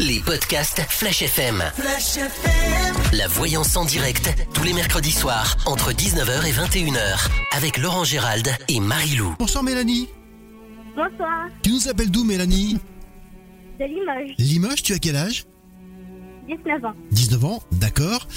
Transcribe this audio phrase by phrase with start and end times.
[0.00, 1.62] Les podcasts Flash FM.
[1.74, 2.94] Flash FM.
[3.16, 8.48] La voyance en direct, tous les mercredis soirs, entre 19h et 21h, avec Laurent Gérald
[8.68, 9.34] et Marie-Lou.
[9.38, 10.08] Bonsoir Mélanie.
[10.96, 12.78] Bonsoir, Tu nous appelles d'où Mélanie
[13.80, 15.46] de Limoges, Limoges, tu as quel âge
[16.46, 16.94] 19 ans.
[17.10, 18.28] 19 ans, d'accord.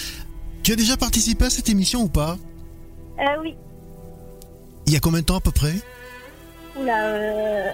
[0.64, 2.38] Tu as déjà participé à cette émission ou pas
[3.20, 3.56] Euh, oui.
[4.88, 5.76] Il y a combien de temps à peu près
[6.80, 7.70] Oula, euh,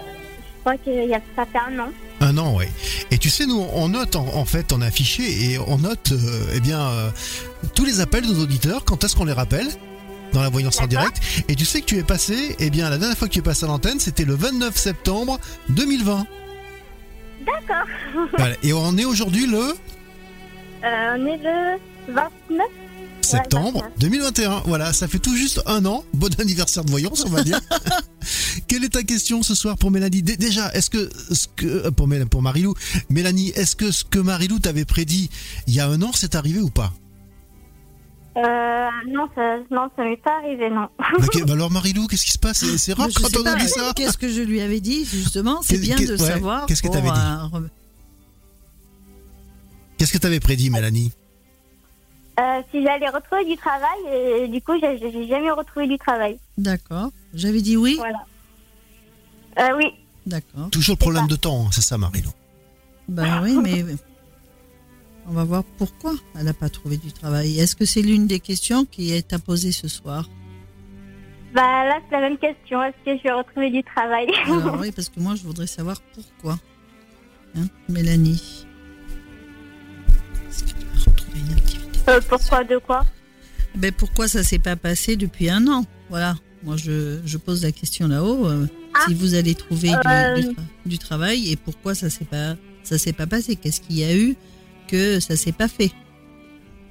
[0.56, 1.88] je crois qu'il y a ça fait un an.
[2.24, 2.70] Un an, ouais.
[3.10, 6.12] Et tu sais, nous, on note en, en fait, on a affiché et on note,
[6.12, 7.10] euh, eh bien, euh,
[7.74, 8.86] tous les appels de nos auditeurs.
[8.86, 9.68] Quand est-ce qu'on les rappelle?
[10.32, 12.96] Dans la voyance en direct Et tu sais que tu es passé, eh bien, la
[12.96, 16.26] dernière fois que tu es passé à l'antenne, c'était le 29 septembre 2020.
[17.44, 17.86] D'accord.
[18.38, 18.56] Voilà.
[18.62, 19.58] Et on est aujourd'hui le?
[19.58, 22.66] Euh, on est le 29.
[23.24, 23.98] Septembre 29.
[23.98, 24.62] 2021.
[24.66, 26.04] Voilà, ça fait tout juste un an.
[26.14, 27.60] Bon anniversaire de voyance, on va dire.
[28.68, 30.22] Quelle est ta question ce soir pour Mélanie?
[30.22, 32.74] Dé- Déjà, est-ce que ce que euh, pour Mél- pour Marilou,
[33.10, 35.30] Mélanie, est-ce que ce que Marilou t'avait prédit
[35.66, 36.92] il y a un an, c'est arrivé ou pas?
[38.36, 38.40] Euh,
[39.08, 40.88] non, ça, non, ça m'est pas arrivé, non.
[41.22, 42.58] Ok, bah alors Marilou, qu'est-ce qui se passe?
[42.58, 43.92] C'est- C'est rare Je quand on pas, dit ça.
[43.94, 45.60] Qu'est-ce que je lui avais dit justement?
[45.62, 46.66] C'est bien de ouais, savoir.
[46.66, 47.16] qu'est-ce que t'avais dit?
[47.54, 47.60] euh,
[49.98, 51.12] Qu'est-ce que t'avais prédit, Mélanie?
[52.40, 56.38] Euh, si j'allais retrouver du travail, et du coup, j'ai j'ai jamais retrouvé du travail.
[56.58, 57.10] D'accord.
[57.32, 57.94] J'avais dit oui.
[57.96, 58.24] Voilà.
[59.60, 59.92] Euh, oui.
[60.26, 60.70] D'accord.
[60.70, 62.30] Toujours le problème de temps, hein, c'est ça, Marilou.
[63.08, 63.84] Ben oui, mais
[65.28, 67.58] on va voir pourquoi elle n'a pas trouvé du travail.
[67.58, 70.28] Est-ce que c'est l'une des questions qui est à poser ce soir?
[71.54, 72.82] Bah là, c'est la même question.
[72.82, 74.26] Est-ce que je vais retrouver du travail?
[74.46, 76.58] Alors oui, parce que moi, je voudrais savoir pourquoi.
[77.56, 78.63] Hein, Mélanie
[82.08, 83.02] Euh, Pourquoi De quoi?
[83.74, 85.84] Ben pourquoi ça s'est pas passé depuis un an?
[86.10, 86.34] Voilà.
[86.62, 88.46] Moi, je, je pose la question là-haut.
[88.46, 89.00] euh, Ah.
[89.08, 90.34] si vous allez trouver du- Euh.
[90.36, 90.54] du, tra-
[90.86, 93.56] du travail et pourquoi ça s'est pas ça s'est pas passé?
[93.56, 94.36] Qu'est-ce qu'il y a eu
[94.86, 95.90] que ça s'est pas fait?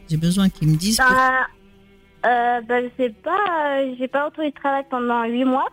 [0.09, 0.97] J'ai besoin qu'ils me disent.
[0.97, 1.47] Bah,
[2.25, 3.85] euh, bah, je sais pas.
[3.97, 5.69] j'ai pas retrouvé de travail pendant huit mois.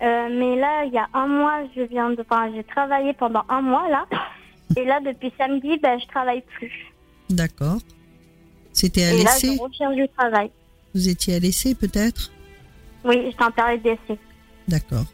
[0.00, 2.20] Mais là, il y a un mois, je viens de.
[2.28, 4.04] Enfin, j'ai travaillé pendant un mois là.
[4.76, 6.72] Et là, depuis samedi, bah, je travaille plus.
[7.30, 7.78] D'accord.
[8.72, 10.50] C'était à Et là, je l'essai recherche du travail.
[10.94, 12.32] Vous étiez à l'essai peut-être
[13.04, 14.18] Oui, j'étais en période d'essai.
[14.68, 15.04] D'accord.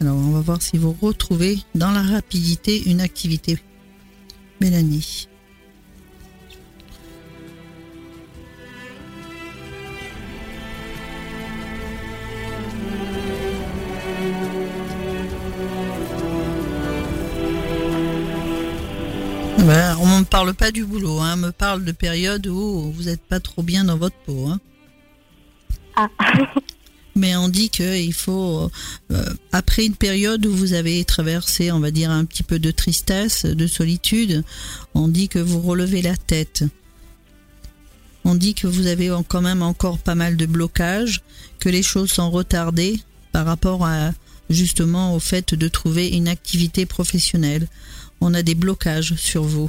[0.00, 3.58] Alors, on va voir si vous retrouvez dans la rapidité une activité.
[4.60, 5.28] Mélanie.
[19.64, 21.34] Ben, on ne me parle pas du boulot, hein.
[21.34, 24.48] on me parle de période où vous n'êtes pas trop bien dans votre peau.
[24.48, 24.60] Hein.
[25.94, 26.08] Ah.
[27.14, 28.70] Mais on dit qu'il faut,
[29.12, 32.70] euh, après une période où vous avez traversé, on va dire, un petit peu de
[32.70, 34.42] tristesse, de solitude,
[34.94, 36.64] on dit que vous relevez la tête.
[38.24, 41.20] On dit que vous avez en- quand même encore pas mal de blocages,
[41.60, 42.98] que les choses sont retardées
[43.30, 44.12] par rapport à
[44.48, 47.68] justement au fait de trouver une activité professionnelle.
[48.24, 49.68] On a des blocages sur vous.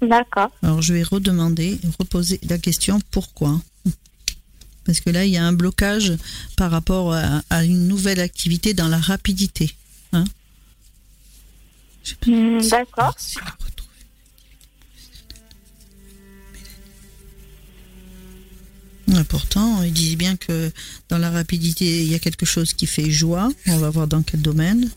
[0.00, 0.50] D'accord.
[0.62, 3.60] Alors je vais redemander, reposer la question pourquoi?
[4.84, 6.12] Parce que là, il y a un blocage
[6.56, 9.74] par rapport à, à une nouvelle activité dans la rapidité.
[10.12, 10.24] Hein?
[12.26, 13.16] Hmm, D'accord.
[19.28, 20.70] Pourtant, ils disent bien que
[21.08, 23.50] dans la rapidité, il y a quelque chose qui fait joie.
[23.66, 24.90] On va voir dans quel domaine.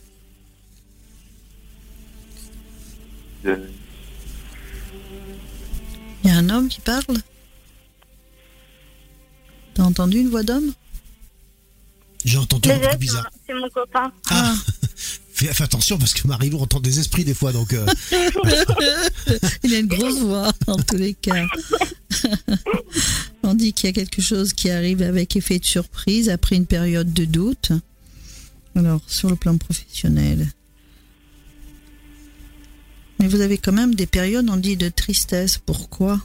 [6.24, 7.04] Il y a un homme qui parle
[9.74, 10.72] T'as entendu une voix d'homme?
[12.24, 13.30] J'ai entendu un truc c'est bizarre.
[13.32, 14.12] mon- c'est mon copain.
[14.30, 14.54] Ah,
[15.32, 17.86] fais, fais attention parce que Marilou entend des esprits des fois, donc euh,
[19.62, 21.46] Il a une grosse voix, en tous les cas.
[23.44, 26.66] On dit qu'il y a quelque chose qui arrive avec effet de surprise après une
[26.66, 27.70] période de doute.
[28.74, 30.48] Alors, sur le plan professionnel.
[33.20, 35.58] Mais vous avez quand même des périodes, on dit, de tristesse.
[35.58, 36.20] Pourquoi?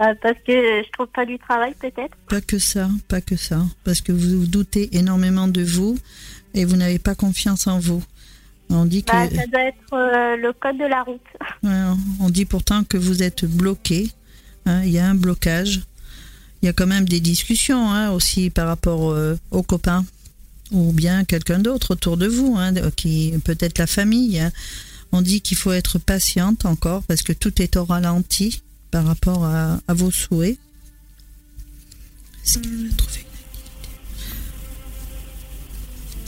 [0.00, 2.16] Euh, parce que je trouve pas du travail, peut-être.
[2.28, 3.62] Pas que ça, pas que ça.
[3.84, 5.98] Parce que vous vous doutez énormément de vous
[6.54, 8.02] et vous n'avez pas confiance en vous.
[8.70, 9.12] On dit que.
[9.12, 11.20] Bah, ça doit être euh, le code de la route.
[11.62, 11.82] Ouais,
[12.20, 14.10] on dit pourtant que vous êtes bloqué.
[14.64, 15.82] hein, Il y a un blocage.
[16.62, 20.04] Il y a quand même des discussions hein, aussi par rapport euh, aux copains
[20.70, 24.38] ou bien quelqu'un d'autre autour de vous, hein, qui peut-être la famille.
[24.38, 24.52] hein.
[25.12, 29.44] On dit qu'il faut être patiente encore parce que tout est au ralenti par rapport
[29.44, 30.58] à, à vos souhaits.
[32.44, 32.58] Est-ce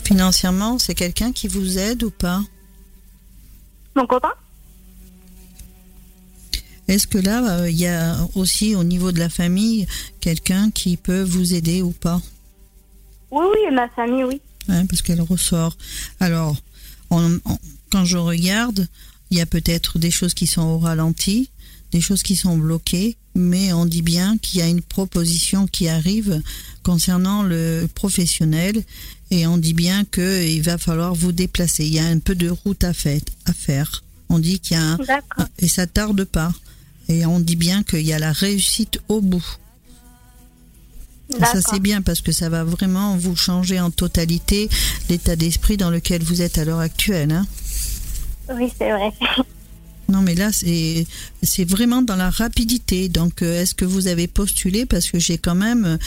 [0.03, 2.43] financièrement, c'est quelqu'un qui vous aide ou pas?
[3.95, 4.33] Mon copain?
[6.87, 9.87] Est-ce que là, euh, il y a aussi au niveau de la famille
[10.19, 12.21] quelqu'un qui peut vous aider ou pas?
[13.33, 14.39] Oui, oui, ma famille, oui.
[14.69, 15.75] Hein, Parce qu'elle ressort.
[16.19, 16.55] Alors,
[17.09, 17.57] on- on-
[17.91, 18.87] quand je regarde,
[19.31, 21.49] il y a peut-être des choses qui sont au ralenti,
[21.91, 25.87] des choses qui sont bloquées, mais on dit bien qu'il y a une proposition qui
[25.89, 26.41] arrive
[26.83, 28.83] concernant le professionnel
[29.31, 31.85] et on dit bien qu'il va falloir vous déplacer.
[31.85, 34.03] Il y a un peu de route à, fait, à faire.
[34.29, 34.97] On dit qu'il y a un,
[35.59, 36.53] et ça tarde pas.
[37.09, 39.45] Et on dit bien qu'il y a la réussite au bout.
[41.39, 44.69] Et ça c'est bien parce que ça va vraiment vous changer en totalité
[45.09, 47.31] l'état d'esprit dans lequel vous êtes à l'heure actuelle.
[47.31, 47.45] hein.
[48.53, 49.11] Oui, c'est vrai.
[50.09, 51.07] Non mais là c'est
[51.41, 53.07] c'est vraiment dans la rapidité.
[53.07, 54.85] Donc euh, est-ce que vous avez postulé?
[54.85, 55.97] Parce que j'ai quand même euh,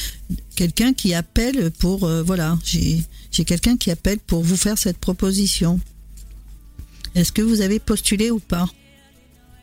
[0.55, 3.03] quelqu'un qui appelle pour euh, voilà j'ai
[3.33, 5.81] j'ai quelqu'un qui appelle pour vous faire cette proposition.
[7.15, 8.69] Est-ce que vous avez postulé ou pas?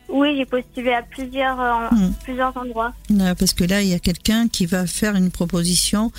[0.08, 2.12] Oui, j'ai postulé à plusieurs, euh, Hmm.
[2.22, 2.92] plusieurs endroits.
[3.10, 6.12] Euh, Parce que là, il y a quelqu'un qui va faire une proposition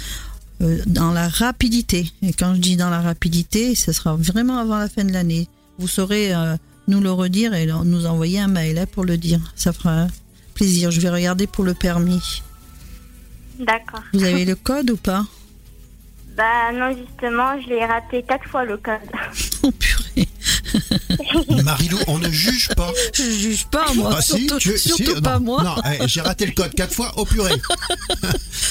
[0.62, 2.12] euh, dans la rapidité.
[2.22, 5.48] Et quand je dis dans la rapidité, ce sera vraiment avant la fin de l'année.
[5.78, 6.56] Vous saurez euh,
[6.88, 9.40] nous le redire et nous envoyer un mail hein, pour le dire.
[9.56, 10.08] Ça fera
[10.54, 10.92] plaisir.
[10.92, 12.42] Je vais regarder pour le permis.
[13.60, 14.02] D'accord.
[14.14, 15.26] Vous avez le code ou pas?
[16.38, 19.00] Bah non, justement, je l'ai raté quatre fois le code.
[19.64, 20.28] Oh purée.
[21.64, 22.92] Marilou, on ne juge pas.
[23.14, 24.16] Je juge pas moi.
[24.18, 25.64] Ah, si, surtout si, surtout non, pas moi.
[25.64, 27.54] Non, eh, j'ai raté le code quatre fois, oh purée.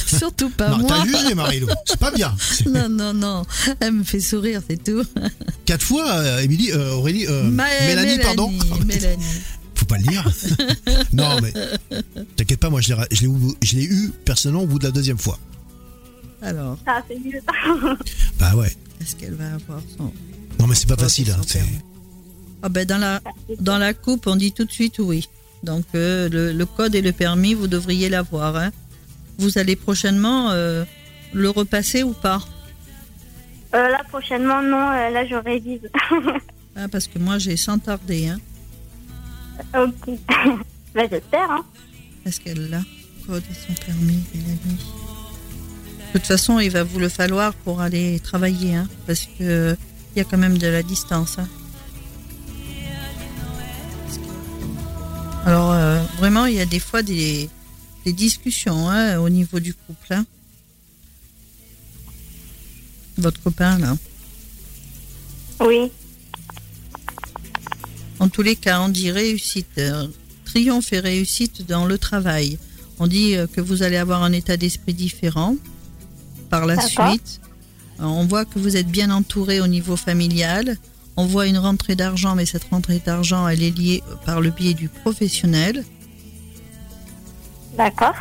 [0.07, 0.87] Surtout pas non, moi.
[0.89, 1.67] t'as jugé, Marilou.
[1.87, 2.35] C'est pas bien.
[2.67, 3.43] Non, non, non.
[3.81, 5.05] Elle me fait sourire, c'est tout.
[5.67, 8.53] Quatre fois, euh, Émilie, euh, Aurélie, euh, Ma- Mélanie, pardon.
[8.85, 9.25] Mélanie.
[9.75, 10.25] Faut pas le dire.
[11.13, 11.53] non, mais
[12.37, 14.79] t'inquiète pas, moi je l'ai ra- je l'ai eu- je l'ai eu personnellement au bout
[14.79, 15.39] de la deuxième fois.
[16.43, 17.41] Alors, Ah, c'est mieux.
[18.39, 18.75] Bah ouais.
[19.01, 20.13] est-ce qu'elle va avoir son...
[20.61, 21.31] Non, mais c'est pas facile.
[21.37, 21.41] hein.
[22.67, 23.21] Ah ben dans la
[23.61, 25.29] dans la coupe, on dit tout de suite oui.
[25.63, 28.57] Donc euh, le, le code et le permis, vous devriez l'avoir.
[28.57, 28.71] Hein.
[29.39, 30.85] Vous allez prochainement euh,
[31.35, 32.41] le repasser ou pas?
[33.75, 34.79] Euh, là, prochainement, non.
[35.17, 35.89] là, je révise.
[36.77, 38.29] Ah, Parce que moi, j'ai sans tarder.
[38.29, 38.41] Hein.
[39.77, 40.19] ok.
[40.95, 41.65] bah, j'espère, hein.
[42.27, 42.81] Est-ce qu'elle l'a
[43.29, 44.79] Code et son permis, il a mis.
[46.13, 49.77] De toute façon, il va vous le falloir pour aller travailler, hein, parce que
[50.15, 51.39] il y a quand même de la distance.
[51.39, 51.49] hein.
[55.45, 57.49] Alors euh, vraiment, il y a des fois des,
[58.05, 60.13] des discussions hein, au niveau du couple.
[60.15, 60.25] hein.
[63.19, 63.97] Votre copain là.
[65.61, 65.91] Oui.
[68.19, 70.07] En tous les cas, on dit réussite, euh,
[70.45, 72.59] triomphe et réussite dans le travail.
[72.99, 75.57] On dit euh, que vous allez avoir un état d'esprit différent
[76.51, 77.41] par la suite.
[77.99, 80.77] On voit que vous êtes bien entouré au niveau familial.
[81.17, 84.75] On voit une rentrée d'argent, mais cette rentrée d'argent, elle est liée par le biais
[84.75, 85.85] du professionnel.
[87.77, 88.15] D'accord.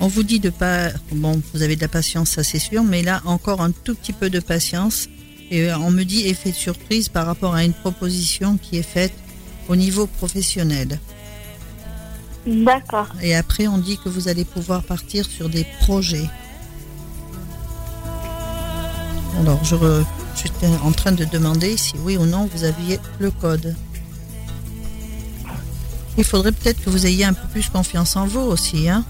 [0.00, 0.88] On vous dit de pas.
[1.12, 4.12] Bon, vous avez de la patience, ça c'est sûr, mais là encore un tout petit
[4.12, 5.08] peu de patience.
[5.50, 8.82] Et euh, on me dit effet de surprise par rapport à une proposition qui est
[8.82, 9.12] faite
[9.68, 10.98] au niveau professionnel.
[12.46, 13.08] D'accord.
[13.22, 16.28] Et après, on dit que vous allez pouvoir partir sur des projets.
[19.40, 20.04] Alors, je re-
[20.36, 23.74] j'étais en train de demander si oui ou non vous aviez le code.
[26.18, 29.04] Il faudrait peut-être que vous ayez un peu plus confiance en vous aussi, hein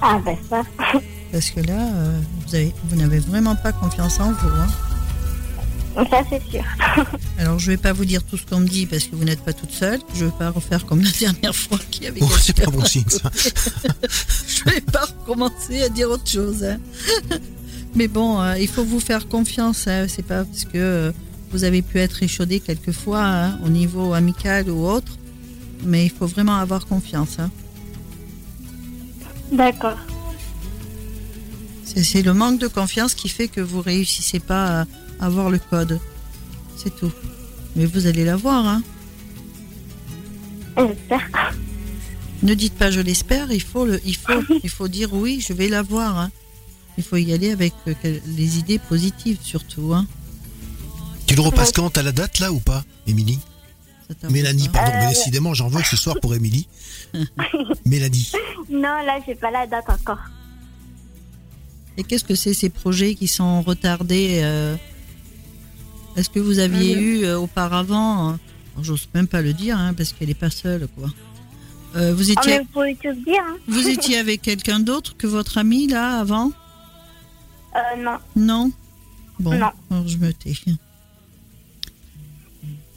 [0.00, 0.62] Ah, ben ça.
[1.32, 4.48] Parce que là, euh, vous, avez, vous n'avez vraiment pas confiance en vous.
[4.48, 6.62] Hein Ça, c'est sûr.
[7.38, 9.40] Alors, je vais pas vous dire tout ce qu'on me dit parce que vous n'êtes
[9.44, 10.00] pas toute seule.
[10.14, 12.84] Je vais pas refaire comme la dernière fois qu'il y avait Oh, c'est pas bon
[12.84, 13.30] signe ça.
[14.46, 16.64] je vais pas recommencer à dire autre chose.
[16.64, 16.78] hein.
[17.94, 19.86] Mais bon, euh, il faut vous faire confiance.
[19.86, 20.06] Hein.
[20.08, 21.12] C'est pas parce que euh,
[21.50, 25.12] vous avez pu être échaudé quelquefois hein, au niveau amical ou autre,
[25.84, 27.38] mais il faut vraiment avoir confiance.
[27.38, 27.50] hein.
[29.52, 29.98] D'accord.
[31.84, 34.86] C'est c'est le manque de confiance qui fait que vous réussissez pas à
[35.26, 36.00] avoir le code.
[36.76, 37.12] C'est tout.
[37.76, 38.66] Mais vous allez l'avoir.
[38.66, 38.82] Hein.
[40.76, 41.52] J'espère.
[42.42, 43.52] Ne dites pas je l'espère.
[43.52, 44.32] Il faut le, il faut,
[44.64, 46.18] il faut dire oui, je vais l'avoir.
[46.18, 46.30] Hein.
[46.96, 47.94] Il faut y aller avec euh,
[48.26, 49.92] les idées positives surtout.
[49.94, 50.06] Hein.
[51.26, 53.38] Tu le repasses quand T'as la date là ou pas, Émilie?
[54.30, 56.68] Mélanie, pardon, mais Euh, décidément, j'en veux ce soir pour Émilie.
[57.86, 58.30] Mélanie.
[58.70, 60.18] Non, là, j'ai pas la date encore.
[61.96, 64.76] Et qu'est-ce que c'est ces projets qui sont retardés euh,
[66.16, 68.34] Est-ce que vous aviez eu euh, auparavant euh,
[68.82, 71.08] J'ose même pas le dire hein, parce qu'elle n'est pas seule quoi.
[71.96, 73.56] Euh, vous Ah, étiez mais vous pouvez tout dire, hein.
[73.68, 76.50] vous étiez avec quelqu'un d'autre que votre ami là avant?
[77.76, 78.18] Euh, non.
[78.36, 78.72] Non?
[79.40, 79.70] Bon, Non.
[79.90, 80.54] alors je me tais.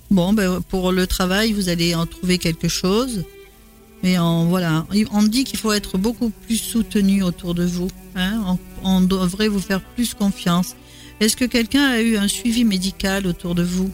[0.10, 3.25] Bon, ben, pour le travail, vous allez en trouver quelque chose.
[4.03, 7.89] Mais en, voilà, on dit qu'il faut être beaucoup plus soutenu autour de vous.
[8.15, 8.57] hein.
[8.84, 10.75] On, on devrait vous faire plus confiance.
[11.19, 13.89] Est-ce que quelqu'un a eu un suivi médical autour de vous?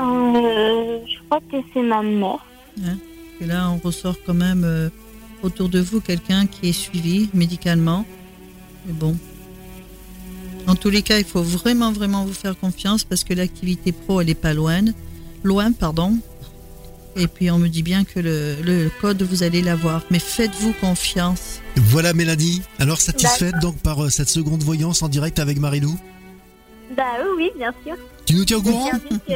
[0.00, 2.44] Euh, je crois que c'est ma mère.
[3.40, 4.88] Et là, on ressort quand même euh,
[5.42, 8.06] autour de vous quelqu'un qui est suivi médicalement.
[8.88, 9.16] Mais bon.
[10.66, 14.20] En tous les cas, il faut vraiment, vraiment vous faire confiance parce que l'activité pro,
[14.20, 14.80] elle est pas loin.
[15.44, 16.18] Loin, pardon.
[17.16, 20.02] Et puis, on me dit bien que le, le code, vous allez l'avoir.
[20.10, 21.60] Mais faites-vous confiance.
[21.76, 22.62] Voilà Mélanie.
[22.78, 25.96] Alors satisfaite donc par euh, cette seconde voyance en direct avec Marilou
[26.96, 27.04] Bah
[27.36, 27.96] oui, bien sûr.
[28.26, 28.90] Tu nous tiens au courant?
[29.26, 29.32] Que...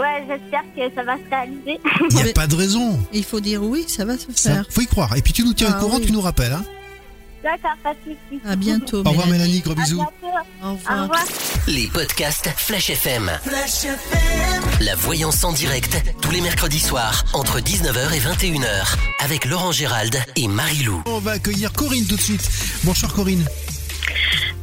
[0.00, 1.78] Ouais, j'espère que ça va se réaliser.
[2.10, 2.98] Il n'y a pas de raison.
[3.12, 4.64] Il faut dire oui, ça va se faire.
[4.70, 5.14] faut y croire.
[5.16, 6.06] Et puis tu nous tiens Ah au courant, oui.
[6.06, 6.52] tu nous rappelles.
[6.52, 6.64] Hein
[7.42, 8.40] D'accord, pas de soucis.
[8.46, 9.02] À bientôt.
[9.04, 9.96] au revoir Mélanie, gros À bisous.
[9.96, 10.36] bientôt.
[10.62, 11.24] Au Au revoir.
[11.66, 13.30] Les podcasts Flash FM.
[14.80, 20.16] La voyance en direct, tous les mercredis soirs, entre 19h et 21h, avec Laurent Gérald
[20.36, 21.02] et Marie-Lou.
[21.06, 22.48] On va accueillir Corinne tout de suite.
[22.84, 23.44] Bonsoir Corinne.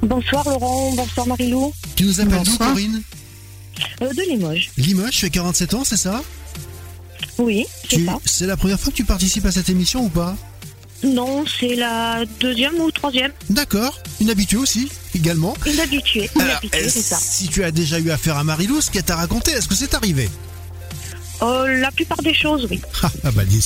[0.01, 1.73] Bonsoir Laurent, bonsoir Marilou.
[1.97, 2.69] Tu nous appelles d'où Bonsoir.
[2.69, 3.01] Corinne
[4.01, 4.71] Euh, de Limoges.
[4.77, 6.21] Limoges, tu as 47 ans, c'est ça
[7.37, 8.17] Oui, c'est ça.
[8.25, 10.35] C'est la première fois que tu participes à cette émission ou pas
[11.03, 13.31] Non, c'est la deuxième ou troisième.
[13.49, 13.99] D'accord.
[14.19, 15.53] Une habituée aussi, également.
[15.65, 16.29] Une habituée.
[16.35, 17.17] Une Alors, habituée, euh, c'est ça.
[17.17, 19.93] si tu as déjà eu affaire à Marilou, ce qu'elle t'a raconté, est-ce que c'est
[19.93, 20.29] arrivé
[21.41, 22.81] Euh, la plupart des choses, oui.
[23.01, 23.65] ah, ah bah dis.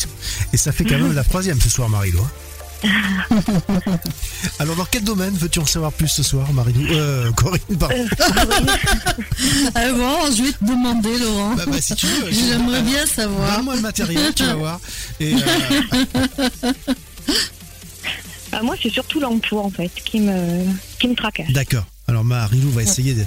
[0.53, 2.21] Et ça fait quand même la troisième ce soir, Marilou.
[2.21, 2.29] hein.
[4.59, 8.05] Alors, dans quel domaine veux-tu en savoir plus ce soir, Marilou euh, Corinne, pardon.
[9.75, 11.55] Ah bon, je vais te demander, Laurent.
[11.55, 12.29] Bah, bah, si tu veux.
[12.31, 13.55] J'aimerais bien savoir.
[13.55, 14.79] Donne-moi le matériel, tu vas voir.
[15.19, 16.73] Et, euh,
[18.53, 20.65] Euh, moi, c'est surtout l'emploi, en fait, qui me,
[20.99, 21.49] qui me tracasse.
[21.51, 21.85] D'accord.
[22.07, 23.23] Alors, Marilou va essayer de,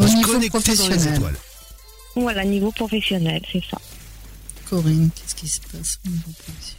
[0.00, 1.14] se niveau connecter sur les professionnel.
[1.16, 1.36] étoiles.
[2.16, 3.78] Voilà, niveau professionnel, c'est ça.
[4.70, 6.76] Corinne, qu'est-ce qui se passe au niveau professionnel?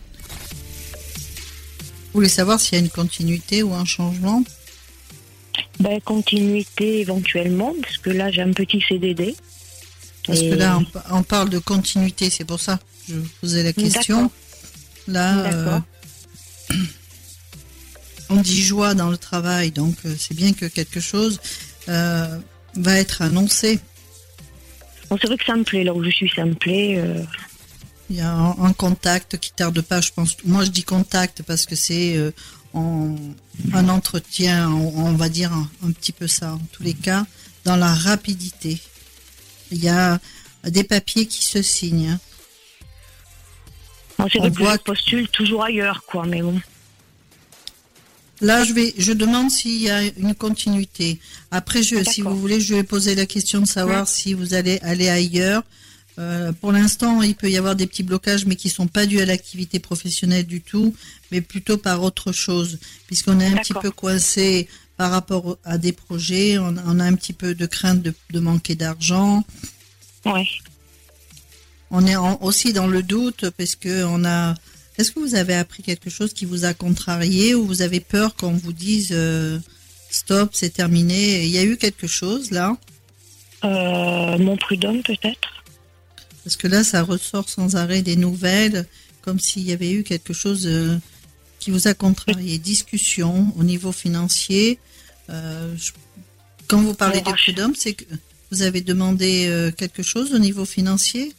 [2.08, 4.44] Vous voulez savoir s'il y a une continuité ou un changement?
[5.80, 9.36] Ben, continuité éventuellement, parce que là, j'ai un petit CDD.
[10.26, 13.20] Parce Et- que là, on, pa- on parle de continuité, c'est pour ça que je
[13.20, 14.32] vous posais la question.
[15.08, 15.82] Là, euh, D'accord.
[18.30, 21.40] On dit joie dans le travail, donc euh, c'est bien que quelque chose
[21.90, 22.38] euh,
[22.76, 23.80] va être annoncé.
[25.10, 26.96] Bon, c'est vrai que ça me plaît, là où je suis, ça me plaît.
[26.98, 27.24] euh,
[28.10, 30.36] Il y a un, un contact qui tarde pas, je pense.
[30.44, 32.32] Moi, je dis contact parce que c'est euh,
[32.74, 33.16] en-
[33.74, 37.26] un entretien, on, on va dire un, un petit peu ça, en tous les cas,
[37.64, 38.80] dans la rapidité.
[39.72, 40.20] Il y a
[40.66, 42.10] des papiers qui se signent.
[42.10, 42.20] hein.
[44.20, 46.60] bon, c'est On vrai que je postule toujours ailleurs, quoi, mais bon.
[48.42, 51.20] Là, je vais, je demande s'il y a une continuité.
[51.52, 54.80] Après, je, si vous voulez, je vais poser la question de savoir si vous allez
[54.84, 55.64] aller ailleurs.
[56.20, 59.20] Euh, pour l'instant, il peut y avoir des petits blocages, mais qui sont pas dus
[59.22, 60.96] à l'activité professionnelle du tout,
[61.32, 64.68] mais plutôt par autre chose, puisqu'on est un petit peu coincé
[64.98, 66.58] par rapport à des projets.
[66.58, 69.44] On, on a un petit peu de crainte de, de manquer d'argent.
[70.26, 70.48] Ouais.
[71.92, 74.56] On est en- aussi dans le doute parce que on a.
[74.98, 78.36] Est-ce que vous avez appris quelque chose qui vous a contrarié ou vous avez peur
[78.36, 79.60] qu'on vous dise euh,
[80.10, 82.76] stop, c'est terminé Il y a eu quelque chose là?
[83.64, 85.64] Euh, mon prud'homme, peut-être.
[86.44, 88.86] Parce que là, ça ressort sans arrêt des nouvelles,
[89.22, 90.98] comme s'il y avait eu quelque chose euh,
[91.60, 92.58] qui vous a contrarié.
[92.58, 94.80] Discussion au niveau financier.
[95.30, 95.92] Je-
[96.68, 98.06] Quand vous parlez de prud'homme, c'est que
[98.52, 101.34] vous avez demandé quelque chose au niveau financier?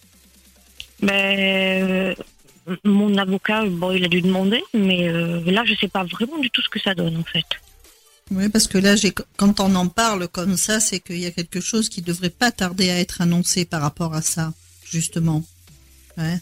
[1.02, 2.14] Ben, euh,
[2.84, 6.50] mon avocat, bon, il a dû demander, mais euh, là, je sais pas vraiment du
[6.50, 7.46] tout ce que ça donne, en fait.
[8.30, 8.94] Oui, parce que là,
[9.36, 12.52] quand on en parle comme ça, c'est qu'il y a quelque chose qui devrait pas
[12.52, 14.52] tarder à être annoncé par rapport à ça,
[14.90, 15.42] justement.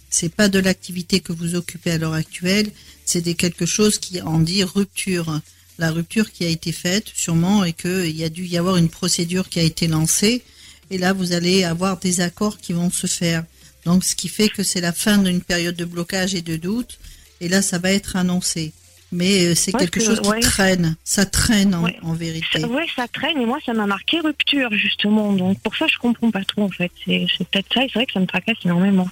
[0.08, 2.70] C'est pas de l'activité que vous occupez à l'heure actuelle,
[3.04, 5.40] c'est quelque chose qui en dit rupture.
[5.78, 8.88] La rupture qui a été faite, sûrement, et qu'il y a dû y avoir une
[8.88, 10.42] procédure qui a été lancée,
[10.90, 13.44] et là, vous allez avoir des accords qui vont se faire.
[13.86, 16.98] Donc, ce qui fait que c'est la fin d'une période de blocage et de doute,
[17.40, 18.72] et là, ça va être annoncé.
[19.12, 20.40] Mais euh, c'est Ouais, quelque que- chose qui ouais.
[20.40, 21.96] traîne, ça traîne en, Ouais.
[22.02, 22.64] en vérité.
[22.64, 25.32] Ouais, ça traîne, et moi, ça m'a marqué rupture, justement.
[25.32, 26.90] Donc, pour ça, je comprends pas trop, en fait.
[27.04, 29.08] C'est c'est peut-être ça, et c'est vrai que ça me tracasse énormément.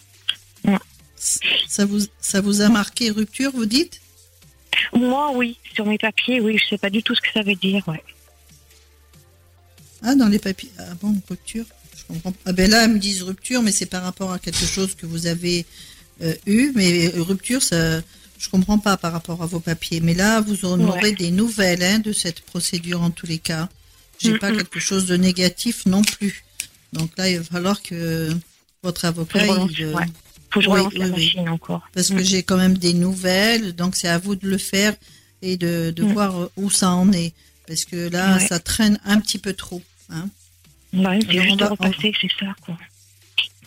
[1.17, 4.01] Ça vous, ça vous a marqué rupture, vous dites?
[4.93, 7.55] Moi, oui, sur mes papiers, oui, je sais pas du tout ce que ça veut
[7.55, 8.03] dire, ouais.
[10.03, 10.71] Ah, dans les papiers.
[10.79, 11.65] Ah bon, rupture?
[12.09, 12.39] Je comprends pas.
[12.47, 15.07] Ah ben là, ils me disent rupture, mais c'est par rapport à quelque chose que
[15.07, 15.65] vous avez
[16.23, 16.73] euh, eu.
[16.75, 18.01] Mais euh, rupture, ça,
[18.39, 20.01] je comprends pas par rapport à vos papiers.
[20.01, 20.87] Mais là, vous en Ouais.
[20.87, 23.69] aurez des nouvelles hein, de cette procédure en tous les cas.
[24.21, 24.57] j'ai Mm, pas mm.
[24.59, 26.45] quelque chose de négatif non plus.
[26.93, 28.31] Donc là, il va falloir que
[28.83, 30.05] votre Faut avocat, relance, il, euh, ouais.
[30.51, 31.21] Faut que je oui, relance la oui, oui.
[31.25, 31.83] machine encore.
[31.93, 32.25] parce que Mm.
[32.25, 34.95] j'ai quand même des nouvelles, donc c'est à vous de le faire
[35.43, 36.13] et de, de Mm.
[36.13, 37.33] voir où ça en est.
[37.67, 39.83] Parce que là, ça traîne un petit peu trop.
[40.11, 40.29] Hein.
[40.95, 42.77] Ouais, c'est Alors, juste on va- repasser, c'est ça, quoi.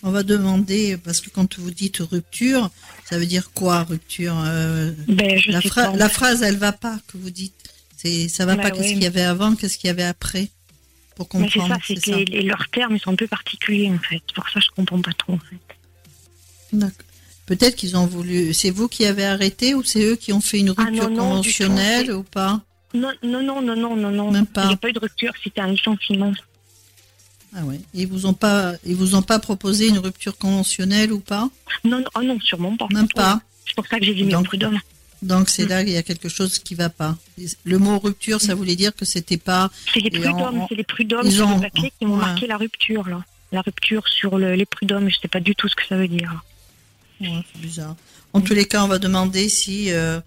[0.03, 2.69] On va demander, parce que quand vous dites rupture,
[3.09, 5.97] ça veut dire quoi rupture Euh, Ben, je la, sais phra- pas.
[5.97, 7.53] la phrase, elle va pas, que vous dites.
[7.97, 8.71] C'est, ça va Bah pas.
[8.71, 10.49] Qu'est-ce qu'il y avait avant, qu'est-ce qu'il y avait après
[11.15, 11.81] Pour Mais c'est comprendre.
[11.81, 14.21] ça, c'est que les- leurs termes, ils sont un peu particuliers, en fait.
[14.35, 15.57] Pour ça, je comprends pas trop, en fait.
[16.73, 16.91] D'accord.
[17.47, 18.53] Peut-être qu'ils ont voulu.
[18.53, 21.15] C'est vous qui avez arrêté ou c'est eux qui ont fait une Ah, rupture non,
[21.35, 22.61] non, du tout, conventionnelle c'est- ou pas?
[22.93, 24.31] Non, non, non, non, non, non, non.
[24.31, 24.65] Même pas.
[24.65, 26.33] Il n'y a pas eu de rupture, c'était un licenciement.
[27.55, 27.79] Ah ouais.
[27.93, 31.49] Ils vous ont pas, ils vous ont pas proposé une rupture conventionnelle ou pas?
[31.83, 32.87] Non, non, oh non, sûrement pas.
[32.91, 33.41] Même pas.
[33.65, 34.79] C'est pour ça que j'ai dit Donc- prud'hommes.
[35.23, 35.69] Donc c'est Mm.
[35.69, 37.17] là qu'il y a quelque chose qui va pas.
[37.63, 39.71] Le mot rupture, ça voulait dire que c'était pas.
[39.91, 42.19] C'est les prud'hommes, c'est les prud'hommes sur ont- le papier qui m'ont ouais.
[42.21, 43.23] marqué la rupture, là.
[43.51, 46.07] La rupture sur le- les prud'hommes, je sais pas du tout ce que ça veut
[46.07, 46.43] dire.
[47.21, 47.95] Ouais, c'est bizarre.
[48.33, 50.19] En tous les cas, on va demander si euh,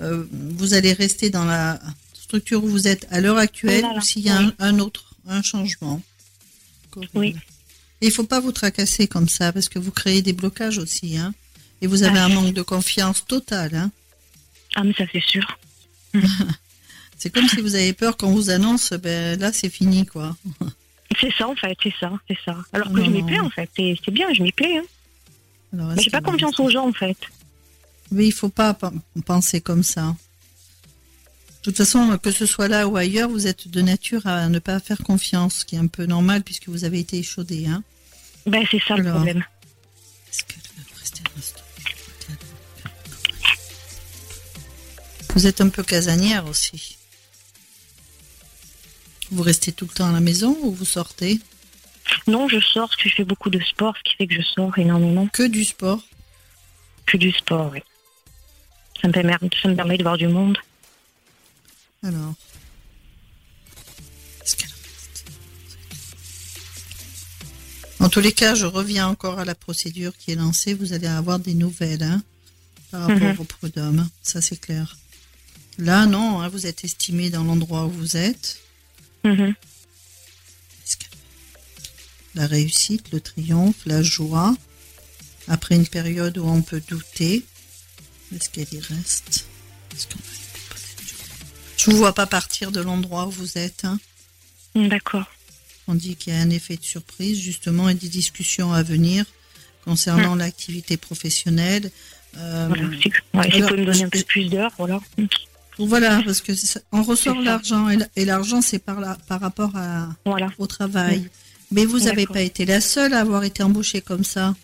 [0.00, 1.80] euh, vous allez rester dans la
[2.14, 3.98] structure où vous êtes à l'heure actuelle Voilà.
[3.98, 6.00] ou s'il y a un, un autre, un changement.
[7.14, 7.34] Oui.
[8.00, 11.34] Il faut pas vous tracasser comme ça parce que vous créez des blocages aussi, hein.
[11.82, 12.24] Et vous avez Ah.
[12.24, 13.90] un manque de confiance total, hein.
[14.74, 15.58] Ah, mais ça, c'est sûr.
[17.18, 20.36] C'est comme si vous avez peur qu'on vous annonce, ben là c'est fini, quoi.
[21.20, 22.56] C'est ça, en fait, c'est ça, c'est ça.
[22.74, 23.70] Alors que Non, je m'y plais, en fait.
[23.76, 24.76] C'est bien, je m'y plais.
[24.78, 24.82] Hein.
[25.72, 27.16] Alors, Mais j'ai pas confiance aux gens, en fait.
[28.10, 30.14] Mais il faut pas pen- penser comme ça.
[31.66, 34.60] De toute façon, que ce soit là ou ailleurs, vous êtes de nature à ne
[34.60, 37.66] pas faire confiance, ce qui est un peu normal puisque vous avez été échaudé.
[37.66, 37.82] Hein.
[38.46, 39.44] Ben, c'est ça le problème.
[40.30, 40.54] Est-ce que
[41.00, 41.62] restez un instant.
[45.34, 46.98] Vous êtes un peu casanière aussi.
[49.32, 51.40] Vous restez tout le temps à la maison ou vous sortez?
[52.28, 54.42] Non, je sors parce que je fais beaucoup de sport, ce qui fait que je
[54.42, 55.26] sors énormément.
[55.32, 56.00] Que du sport
[57.06, 57.80] Que du sport, oui.
[59.02, 60.56] Ça me permet, ça me permet de voir du monde.
[62.02, 62.34] Alors.
[64.44, 65.24] Est-ce qu'elle reste
[68.00, 70.74] En tous les cas, je reviens encore à la procédure qui est lancée.
[70.74, 72.22] Vous allez avoir des nouvelles hein,
[72.90, 73.40] par rapport Mhm.
[73.40, 74.08] au prud'homme.
[74.22, 74.96] Ça, c'est clair.
[75.78, 78.58] Là, non, hein, vous êtes estimé dans l'endroit où vous êtes.
[79.24, 79.54] Mhm.
[82.34, 84.54] La réussite, le triomphe, la joie.
[85.48, 87.44] Après une période où on peut douter.
[88.34, 89.46] Est-ce qu'elle y reste
[89.94, 90.45] Est-ce qu'on va
[91.86, 93.84] Je vous vois pas partir de l'endroit où vous êtes.
[93.84, 93.98] hein.
[94.74, 95.24] D'accord.
[95.88, 99.24] On dit qu'il y a un effet de surprise, justement, et des discussions à venir
[99.84, 101.90] concernant l'activité professionnelle.
[102.38, 102.88] Euh, Voilà.
[103.00, 105.00] Si, ouais, alors, pouvez me donner un peu plus d'heures, voilà.
[105.78, 108.98] voilà, parce que ça- on ressort l'argent, et la- et l'argent, c'est par,
[109.40, 110.48] rapport à, Voilà.
[110.58, 111.20] au travail.
[111.20, 111.28] Mm.
[111.70, 114.54] Mais vous n'avez pas été la seule à avoir été embauchée comme ça.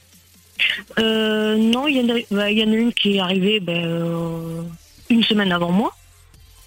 [0.98, 3.60] Euh, non, il y, en a- bah, il y en a une qui est arrivée
[3.60, 4.62] ben, euh,
[5.08, 5.96] une semaine avant moi.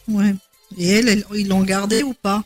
[0.07, 0.33] Ouais.
[0.78, 2.43] Et elle, elle- ils l'ont gardée ou pas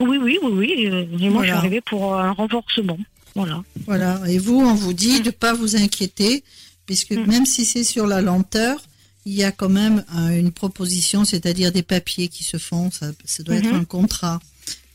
[0.00, 0.86] Oui, oui, oui, oui.
[0.88, 1.56] euh, Et moi, je suis Voilà.
[1.58, 2.98] arrivée pour un renforcement.
[3.34, 3.62] Voilà.
[3.86, 4.20] Voilà.
[4.28, 6.42] Et vous, on vous dit de pas vous inquiéter,
[6.86, 7.26] puisque Mm.
[7.26, 8.80] même si c'est sur la lenteur,
[9.26, 12.90] il y a quand même euh, une proposition, c'est-à-dire des papiers qui se font.
[12.90, 13.80] Ça, ça doit être Mhm.
[13.80, 14.40] un contrat.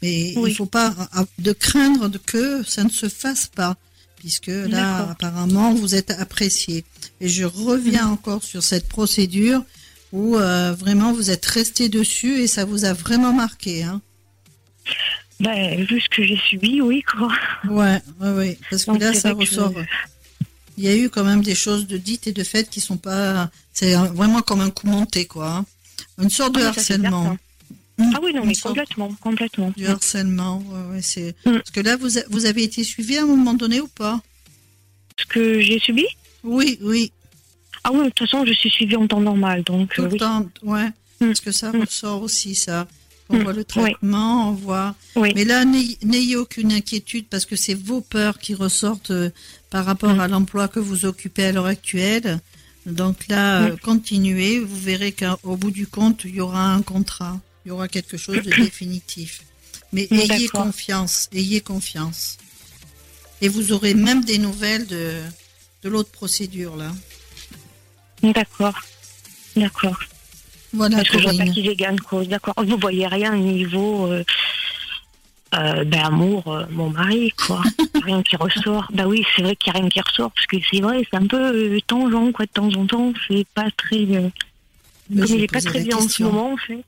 [0.02, 0.52] Mais Oui.
[0.52, 0.96] il faut pas
[1.38, 3.78] de craindre que ça ne se fasse pas,
[4.18, 6.84] puisque là, apparemment, vous êtes apprécié.
[7.20, 8.14] Et je reviens Mhm.
[8.14, 9.64] encore sur cette procédure
[10.12, 13.84] où euh, vraiment vous êtes resté dessus et ça vous a vraiment marqué.
[13.84, 14.02] Hein.
[15.40, 17.32] Ben, vu ce que j'ai subi, oui, quoi.
[17.68, 18.60] Ouais, ouais, ouais.
[18.70, 19.74] Parce que Donc, là, ça ressort.
[20.78, 22.98] Il y a eu quand même des choses de dites et de faites qui sont
[22.98, 23.50] pas.
[23.74, 25.50] C'est vraiment comme un coup monté, quoi.
[25.50, 25.66] hein.
[26.22, 27.38] Une sorte de Ah, c'est harcèlement.
[27.98, 29.74] Mmh, Ah oui, non, une mais complètement, complètement.
[29.76, 31.36] Du harcèlement, ouais, ouais, c'est.
[31.46, 31.54] Mm.
[31.58, 34.22] Parce que là, vous, a- vous avez été suivi à un moment donné ou pas?
[35.20, 36.06] Ce que j'ai subi?
[36.44, 37.12] Oui, oui.
[37.84, 40.12] Ah oui, de toute façon, je suis suivie en temps normal, donc Tout euh, le
[40.14, 40.20] oui.
[40.20, 40.88] temps, ouais.
[41.20, 41.28] Mm.
[41.28, 41.82] Parce que ça Mm.
[41.82, 42.88] ressort aussi, ça.
[43.30, 43.66] On Mm, voit le oui.
[43.66, 44.96] traitement, on voit.
[45.16, 45.32] Oui.
[45.36, 49.30] Mais là, n'ayez aucune inquiétude parce que c'est vos peurs qui ressortent euh,
[49.70, 52.40] par rapport à l'emploi que vous occupez à l'heure actuelle.
[52.86, 54.60] Donc là, euh, continuez.
[54.60, 57.40] Vous verrez qu'au bout du compte, il y aura un contrat.
[57.66, 59.44] Il y aura quelque chose de définitif.
[59.94, 61.30] Mais ayez confiance.
[61.32, 62.38] Ayez confiance.
[63.42, 65.14] Et vous aurez même des nouvelles de,
[65.84, 66.92] de l'autre procédure, là.
[68.24, 68.74] D'accord.
[69.56, 70.00] D'accord.
[70.74, 72.24] Voilà, Parce que je vois pas qui gagne, quoi.
[72.26, 72.54] D'accord.
[72.66, 74.24] Vous voyez rien au niveau euh,
[75.56, 77.62] euh, ben, amour, euh, mon mari, quoi.
[78.04, 78.88] rien qui ressort.
[78.94, 81.18] Bah oui, c'est vrai qu'il n'y a rien qui ressort, parce que c'est vrai, c'est
[81.18, 83.14] un peu tangent, quoi, de temps en temps.
[83.28, 84.06] C'est pas très.
[84.06, 84.32] comme
[85.10, 86.86] il vais est pas très bien en ce moment, en fait.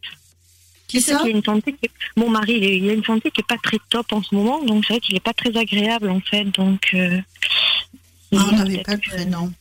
[0.88, 3.58] Qui ça a une santé qui- Mon mari, il, a une santé qui est pas
[3.58, 6.46] très top en ce moment, donc c'est vrai qu'il est pas très agréable en fait.
[6.46, 9.52] Donc, Ah, on n'avait pas le prénom.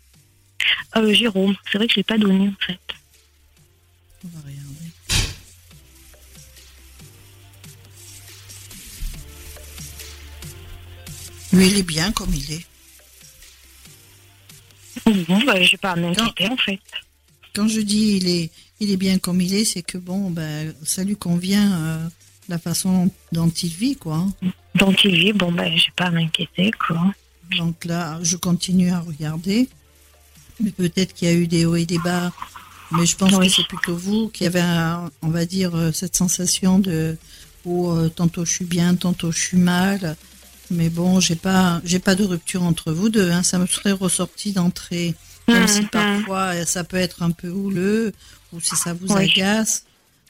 [0.97, 2.79] Euh, Jérôme, c'est vrai que je l'ai pas donné en fait.
[4.25, 4.73] On va regarder.
[11.53, 12.67] Lui, il est bien comme il est.
[15.29, 16.81] Bon, bah, j'ai pas à m'inquiéter en fait.
[17.55, 20.75] Quand je dis il est, il est bien comme il est, c'est que bon, ben,
[20.85, 22.09] ça lui convient euh,
[22.49, 24.27] la façon dont il vit, quoi.
[24.75, 27.13] Donc il vit, bon, ben, j'ai pas à m'inquiéter quoi.
[27.59, 29.69] Donc là, je continue à regarder.
[30.63, 32.33] Mais peut-être qu'il y a eu des hauts et des bas.
[32.93, 33.49] Mais je pense Oui.
[33.49, 37.17] que c'est plutôt vous qui avez, un- on va dire, euh, cette sensation de
[37.65, 40.17] où euh, tantôt je suis bien, tantôt je suis mal.
[40.71, 43.31] Mais bon, j'ai pas, j'ai pas de rupture entre vous deux.
[43.31, 43.43] Hein.
[43.43, 45.15] Ça me serait ressorti d'entrée,
[45.49, 45.89] même si Mhm.
[45.89, 48.13] parfois euh, ça peut être un peu houleux
[48.53, 49.31] ou si ça vous Oui.
[49.33, 49.85] agace.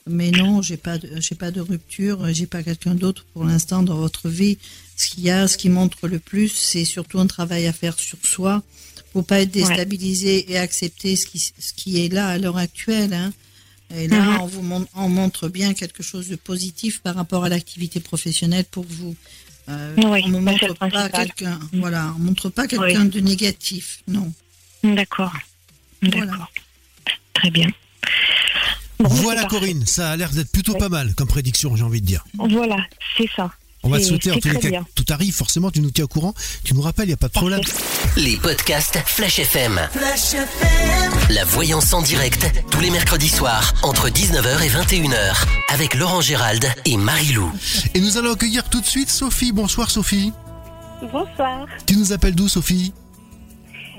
[0.09, 2.27] Mais non, j'ai pas, j'ai pas de rupture.
[2.33, 4.59] J'ai pas quelqu'un d'autre pour l'instant dans votre vie.
[4.97, 7.97] Ce qu'il y a, ce qui montre le plus, c'est surtout un travail à faire
[7.99, 8.63] sur soi
[9.13, 13.13] pour pas être déstabilisé et accepter ce qui, ce qui est là à l'heure actuelle.
[13.13, 13.33] Hein.
[13.95, 14.41] Et là, Mhm.
[14.41, 18.65] on vous mon- on montre bien quelque chose de positif par rapport à l'activité professionnelle
[18.71, 19.15] pour vous.
[19.69, 24.03] Euh, Oui, on ne c'est montre pas quelqu'un, voilà, on montre pas quelqu'un de négatif,
[24.09, 24.33] non.
[24.83, 25.33] D'accord.
[27.35, 27.69] Très bien.
[28.99, 29.45] Bon, Voilà.
[29.45, 30.79] Corinne, ça a l'air d'être plutôt Oui.
[30.79, 32.25] pas mal comme prédiction, j'ai envie de dire.
[32.35, 32.77] Voilà,
[33.17, 33.53] c'est ça.
[33.85, 34.87] On va te souhaiter en tous les cas bien.
[34.95, 37.27] tout arrive, forcément tu nous tiens au courant, tu nous rappelles, il n'y a pas
[37.27, 37.61] de problème.
[38.17, 39.81] Les podcasts Flash FM.
[41.31, 46.65] La voyance en direct, tous les mercredis soirs, entre 19h et 21h, avec Laurent Gérald
[46.85, 47.51] et Marie-Lou.
[47.95, 49.53] Et nous allons accueillir tout de suite Sophie.
[49.53, 50.33] Bonsoir Sophie.
[51.11, 51.67] Bonsoir.
[51.87, 52.93] Tu nous appelles d'où Sophie?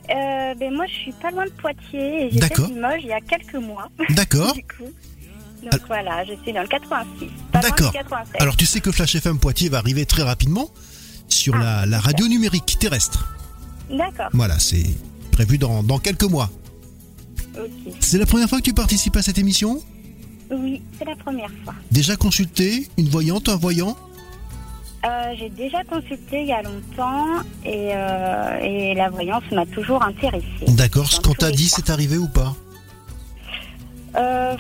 [0.10, 2.68] Euh, ben moi, je suis pas loin de Poitiers et j'ai fait D'accord.
[2.68, 3.90] Limoges il y a quelques mois.
[4.10, 4.56] D'accord.
[5.72, 7.28] Donc voilà, je suis dans le 86.
[7.52, 7.92] Pas loin D'accord.
[7.92, 8.42] du 87.
[8.42, 10.70] Alors tu sais que Flash FM Poitiers va arriver très rapidement
[11.28, 13.36] sur la, la radio numérique terrestre.
[13.90, 14.86] D'accord, Voilà, c'est
[15.32, 16.50] prévu dans, dans quelques mois.
[17.58, 17.70] ok.
[18.00, 19.82] C'est la première fois que tu participes à cette émission?
[20.52, 21.74] Oui, c'est la première fois.
[21.92, 23.98] Déjà consulté une voyante, un voyant?
[25.06, 27.26] Euh, j'ai déjà consulté il y a longtemps
[27.66, 30.46] et, euh, et la voyance m'a toujours intéressée.
[30.68, 32.56] D'accord, ce qu'on t'a dit, c'est arrivé ou pas?
[34.16, 34.56] Euh,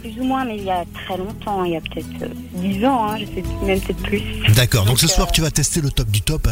[0.00, 2.84] plus ou moins, mais il y a très longtemps, il y a peut-être euh, 10
[2.86, 4.22] ans, hein, je sais plus, même peut-être plus.
[4.54, 6.46] D'accord, donc, ce soir euh, tu vas tester le top du top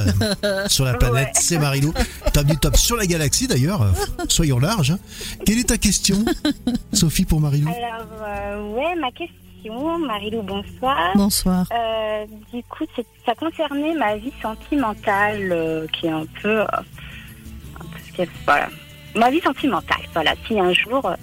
[0.44, 1.32] euh, sur la planète, Ouais.
[1.34, 1.92] c'est Marilou.
[2.32, 3.90] Top du top sur la galaxie d'ailleurs, euh,
[4.28, 4.94] soyons larges.
[5.44, 6.24] Quelle est ta question,
[6.92, 11.12] Sophie, pour Marilou Alors, euh, ouais, ma question, Marilou, bonsoir.
[11.14, 11.66] Bonsoir.
[11.72, 12.84] Euh, du coup,
[13.24, 16.66] ça concernait ma vie sentimentale, euh, qui est un peu, euh,
[17.80, 17.84] un
[18.16, 18.68] peu voilà,
[19.14, 20.02] ma vie sentimentale.
[20.12, 21.14] Voilà, si un jour euh,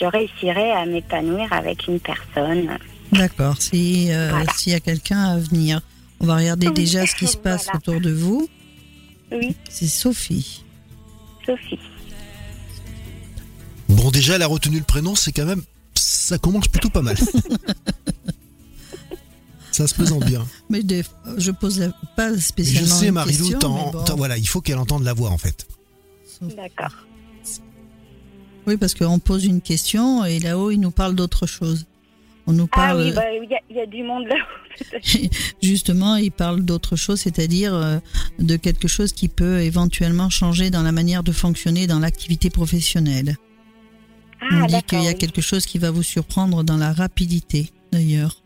[0.00, 2.78] je réussirais à m'épanouir avec une personne.
[3.12, 3.56] D'accord.
[3.60, 4.52] Si euh, Voilà.
[4.56, 5.80] s'il y a quelqu'un à venir,
[6.20, 7.78] on va regarder Oui, déjà ce qui se passe voilà.
[7.78, 8.48] autour de vous.
[9.32, 10.64] Oui, C'est Sophie.
[11.46, 11.78] Sophie.
[13.88, 15.62] Bon, déjà, elle a retenu le prénom, c'est quand même.
[15.94, 17.16] Ça commence plutôt pas mal.
[19.72, 20.46] ça se présente bien.
[20.70, 21.04] Mais des-
[21.36, 23.58] je pose la- pas Je spécialement sais, mais bon.
[23.58, 25.66] t'en- voilà, il faut qu'elle entende la voix en fait.
[26.40, 26.94] D'accord.
[28.66, 31.86] Oui, parce qu'on pose une question et là-haut, il nous parle d'autre chose.
[32.46, 34.36] On nous Ah parle, oui, bah, il y, a- il y a du monde là.
[35.62, 37.98] justement, il parle d'autre chose, c'est-à-dire euh,
[38.38, 43.36] de quelque chose qui peut éventuellement changer dans la manière de fonctionner dans l'activité professionnelle.
[44.42, 45.18] Ah, On dit qu'il y a oui.
[45.18, 48.36] quelque chose qui va vous surprendre dans la rapidité, d'ailleurs.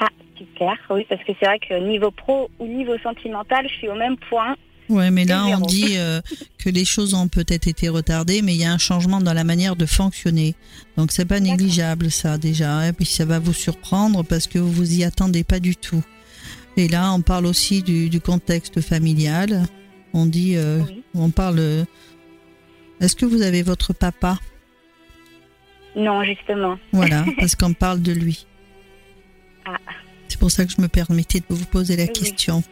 [0.00, 0.08] Ah,
[0.38, 0.72] super.
[0.88, 4.16] Oui, parce que c'est vrai que niveau pro ou niveau sentimental, je suis au même
[4.30, 4.54] point.
[4.90, 6.20] Ouais, mais là, Et on dit euh,
[6.58, 9.44] que les choses ont peut-être été retardées, mais il y a un changement dans la
[9.44, 10.54] manière de fonctionner.
[10.98, 12.78] Donc, c'est pas négligeable, ça, déjà.
[12.80, 12.92] hein.
[12.92, 16.02] Puis, ça va vous surprendre parce que vous vous y attendez pas du tout.
[16.76, 19.66] Et là, on parle aussi du, du contexte familial.
[20.12, 21.02] On dit, euh, Oui.
[21.14, 21.58] on parle.
[21.60, 21.84] euh,
[23.00, 24.38] Est-ce que vous avez votre papa?
[25.96, 26.78] Non, justement.
[26.92, 28.46] Voilà, parce qu'on parle de lui.
[29.64, 29.78] Ah.
[30.28, 32.12] C'est pour ça que je me permettais de vous poser la Oui.
[32.12, 32.62] question.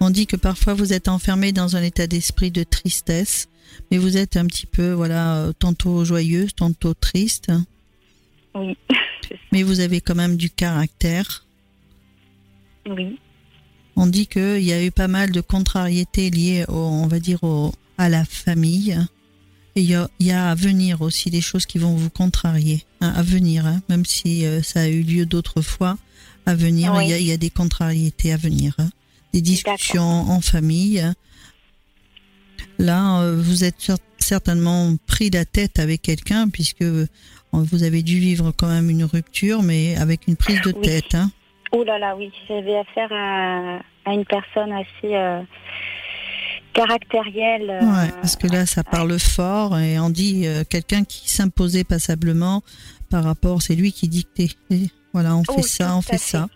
[0.00, 3.48] On dit que parfois vous êtes enfermé dans un état d'esprit de tristesse,
[3.90, 7.50] mais vous êtes un petit peu, voilà, euh, tantôt joyeuse, tantôt triste,
[8.54, 8.76] Oui.
[9.52, 11.44] mais vous avez quand même du caractère.
[12.88, 13.18] Oui.
[13.96, 17.42] On dit qu'il y a eu pas mal de contrariétés liées, au, on va dire,
[17.42, 18.96] au, à la famille.
[19.74, 23.12] Et il y y a à venir aussi des choses qui vont vous contrarier, hein,
[23.14, 25.98] à venir, hein, même si euh, ça a eu lieu d'autres fois.
[26.46, 27.08] À venir, Oui.
[27.10, 28.90] il, y y a des contrariétés à venir, hein.
[29.32, 31.04] Des discussions en famille.
[32.78, 36.84] Là, euh, vous êtes cer- certainement pris la tête avec quelqu'un puisque
[37.52, 40.82] vous avez dû vivre quand même une rupture, mais avec une prise de Oui.
[40.82, 41.14] tête.
[41.14, 41.30] Hein.
[41.72, 45.42] Oh là là, oui, j'avais affaire à, à une personne assez euh,
[46.72, 47.68] caractérielle.
[47.70, 51.84] euh, Ouais, parce que là, ça parle fort et on dit euh, quelqu'un qui s'imposait
[51.84, 52.62] passablement
[53.10, 54.48] par rapport, c'est lui qui dictait.
[54.70, 56.18] Et voilà, on Oh, fait ça, on fait.
[56.18, 56.48] ça.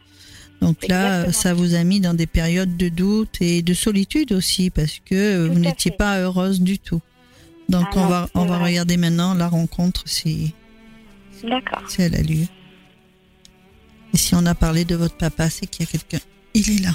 [0.63, 1.33] Donc là, Exactement.
[1.43, 5.15] ça vous a mis dans des périodes de doute et de solitude aussi parce que
[5.15, 5.97] euh, Tout vous n'étiez fait.
[5.97, 7.01] pas heureuse du tout.
[7.69, 10.55] Donc Ah on non, va on va regarder maintenant la rencontre si
[11.43, 11.83] D'accord.
[11.91, 12.47] si elle a lieu.
[14.15, 16.21] Et si on a parlé de votre papa, c'est qu'il y a quelqu'un.
[16.55, 16.93] Il est là.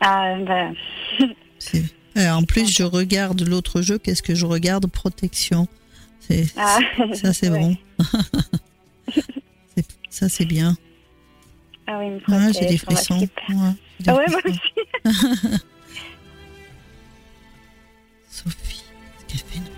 [0.00, 0.74] Ah, ben,
[1.58, 1.84] C'est-
[2.18, 3.96] Euh, en plus, je regarde l'autre jeu.
[3.98, 4.86] Qu'est-ce que je regarde?
[4.86, 5.66] Protection.
[6.20, 6.78] C'est ah,
[7.14, 7.58] ça, c'est ouais.
[7.60, 7.76] bon.
[9.74, 10.76] C'est- ça, c'est bien.
[11.86, 13.18] Ah oui, une j'ai des frissons.
[13.18, 13.28] Ouais,
[14.00, 14.60] des Ah ouais, moi aussi.
[18.30, 18.82] Sophie,
[19.28, 19.70] qu'est-ce qu'elle fait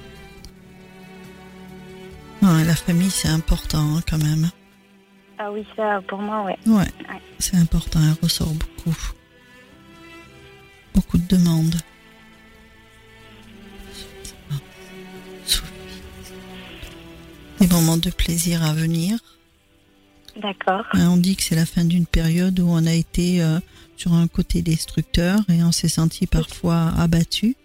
[2.43, 4.51] Ouais, La famille, c'est important hein, quand même.
[5.39, 6.59] Ah oui, ça, pour moi, ouais.
[6.67, 6.89] Ouais,
[7.39, 8.01] c'est important.
[8.03, 8.97] Elle ressort beaucoup.
[10.95, 11.75] Beaucoup de demandes.
[15.47, 15.65] Sophie.
[17.61, 19.19] Des moments de plaisir à venir.
[20.41, 20.85] D'accord.
[20.93, 23.61] Hein, On dit que c'est la fin d'une période où on a été euh,
[23.97, 27.57] sur un côté destructeur et on s'est senti parfois abattu.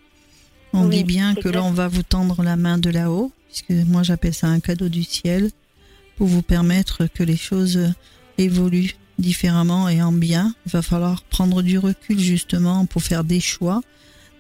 [0.74, 1.66] On Oui, dit bien que là, clair.
[1.66, 5.04] on va vous tendre la main de là-haut, puisque moi j'appelle ça un cadeau du
[5.04, 5.50] ciel,
[6.16, 7.92] pour vous permettre que les choses
[8.38, 10.54] évoluent différemment et en bien.
[10.68, 13.82] Il va falloir prendre du recul justement pour faire des choix.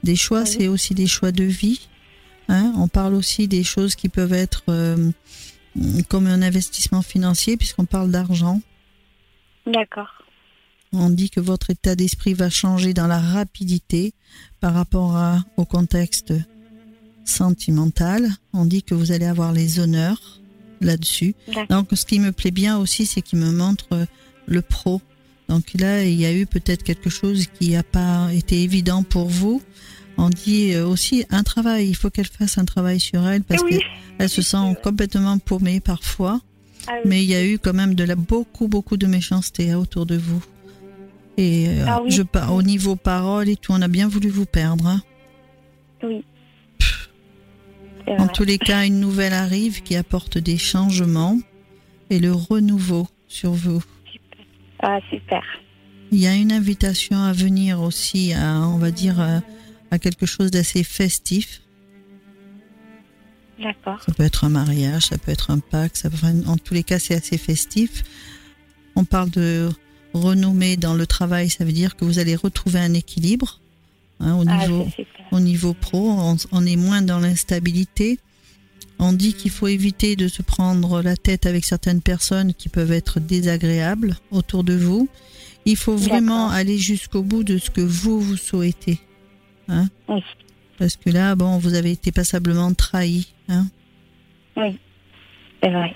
[0.03, 0.47] Des choix, Oui.
[0.47, 1.81] c'est aussi des choix de vie.
[2.47, 5.11] Hein, on parle aussi des choses qui peuvent être euh,
[6.07, 8.61] comme un investissement financier, puisqu'on parle d'argent.
[9.65, 10.09] D'accord.
[10.91, 14.13] On dit que votre état d'esprit va changer dans la rapidité
[14.59, 16.33] par rapport à- au contexte
[17.25, 18.29] sentimental.
[18.53, 20.39] On dit que vous allez avoir les honneurs
[20.81, 21.35] là-dessus.
[21.69, 24.05] Donc, ce qui me plaît bien aussi, c'est qu'il me montre euh,
[24.47, 25.01] le pro.
[25.47, 29.27] Donc là, il y a eu peut-être quelque chose qui n'a pas été évident pour
[29.27, 29.61] vous.
[30.21, 31.87] On dit euh, aussi un travail.
[31.87, 33.79] Il faut qu'elle fasse un travail sur elle parce oui.
[34.17, 36.41] qu'elle se sent complètement paumée parfois.
[36.87, 37.01] Ah oui.
[37.09, 40.17] Mais il y a eu quand même de la beaucoup beaucoup de méchanceté autour de
[40.17, 40.43] vous.
[41.37, 42.11] Et euh, Ah oui.
[42.11, 44.87] je au niveau parole et tout, on a bien voulu vous perdre.
[44.87, 45.01] hein.
[46.03, 46.23] Oui.
[48.17, 51.37] En tous les cas, une nouvelle arrive qui apporte des changements
[52.09, 53.83] et le renouveau sur vous.
[54.81, 55.43] Ah, super.
[56.11, 59.19] Il y a une invitation à venir aussi à, on va dire,
[59.91, 61.61] à, quelque chose d'assez festif.
[63.61, 64.01] D'accord.
[64.05, 66.83] Ça peut être un mariage, ça peut être un pacte, ça peut, en tous les
[66.83, 68.03] cas, c'est assez festif.
[68.95, 69.69] On parle de
[70.13, 73.59] renommée dans le travail, ça veut dire que vous allez retrouver un équilibre
[74.19, 74.87] hein, au, Ah, niveau,
[75.31, 76.09] au niveau pro.
[76.09, 78.19] On, on est moins dans l'instabilité.
[78.97, 82.91] On dit qu'il faut éviter de se prendre la tête avec certaines personnes qui peuvent
[82.91, 85.07] être désagréables autour de vous.
[85.65, 88.99] Il faut vraiment aller jusqu'au bout de ce que vous vous souhaitez.
[89.69, 90.21] Hein Oui.
[90.77, 93.27] Parce que là, bon, vous avez été passablement trahi.
[93.47, 93.67] Hein
[94.55, 95.95] C'est vrai.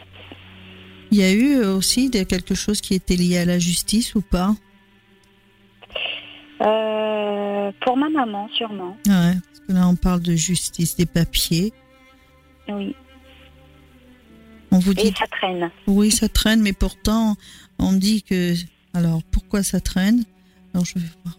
[1.11, 4.55] Il y a eu aussi quelque chose qui était lié à la justice ou pas
[6.61, 8.97] Euh, pour ma maman, sûrement.
[9.07, 11.73] Ouais, parce que là on parle de justice, des papiers.
[12.69, 12.95] Oui.
[14.71, 15.69] On vous Et dit ça traîne.
[15.87, 17.35] oui, ça traîne, mais pourtant
[17.79, 18.53] on dit que
[18.93, 20.23] alors pourquoi ça traîne?
[20.73, 21.37] Alors je vais voir.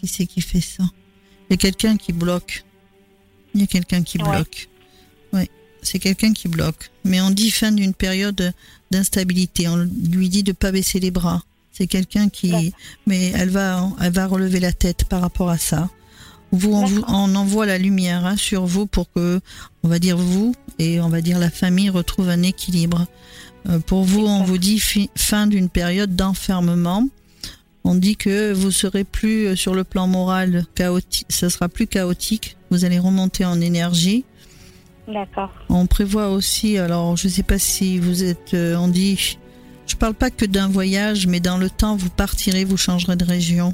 [0.00, 0.84] Qui c'est qui fait ça
[1.48, 2.64] Il y a quelqu'un qui bloque.
[3.54, 4.28] Il y a quelqu'un qui Ouais.
[4.30, 4.68] bloque.
[5.32, 5.48] Ouais,
[5.82, 6.90] c'est quelqu'un qui bloque.
[7.04, 8.52] Mais on dit fin d'une période
[8.90, 9.68] d'instabilité.
[9.68, 11.42] On lui dit de pas baisser les bras.
[11.72, 12.72] C'est quelqu'un qui,
[13.06, 15.88] mais elle va, elle va relever la tête par rapport à ça.
[16.52, 17.14] Vous, on, vous, D'accord.
[17.14, 19.40] on envoie la lumière hein, sur vous pour que,
[19.84, 23.06] on va dire vous et on va dire la famille retrouve un équilibre.
[23.68, 27.08] Euh, pour vous, on vous dit fi- fin d'une période d'enfermement.
[27.84, 31.86] On dit que vous serez plus euh, sur le plan moral chaotique, ça sera plus
[31.86, 32.56] chaotique.
[32.70, 34.24] Vous allez remonter en énergie.
[35.08, 35.50] D'accord.
[35.68, 39.38] On prévoit aussi, alors je sais pas si vous êtes, euh, on dit,
[39.86, 43.24] je parle pas que d'un voyage, mais dans le temps vous partirez, vous changerez de
[43.24, 43.72] région,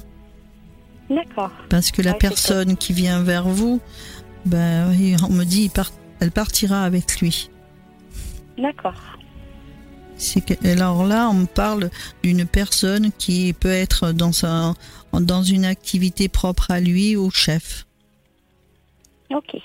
[1.11, 1.51] D'accord.
[1.69, 3.81] parce que la personne qui vient vers vous,
[4.47, 4.95] ben,
[5.29, 7.51] on me dit, part- elle partira avec lui.
[8.57, 8.95] D'accord.
[10.65, 11.91] Alors là, on parle
[12.23, 14.75] d'une personne qui peut être dans sa,
[15.13, 17.87] dans une activité propre à lui ou chef.
[19.31, 19.57] Ok.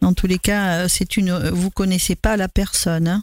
[0.00, 3.22] Dans tous les cas, euh, c'est une, vous connaissez pas la personne, hein.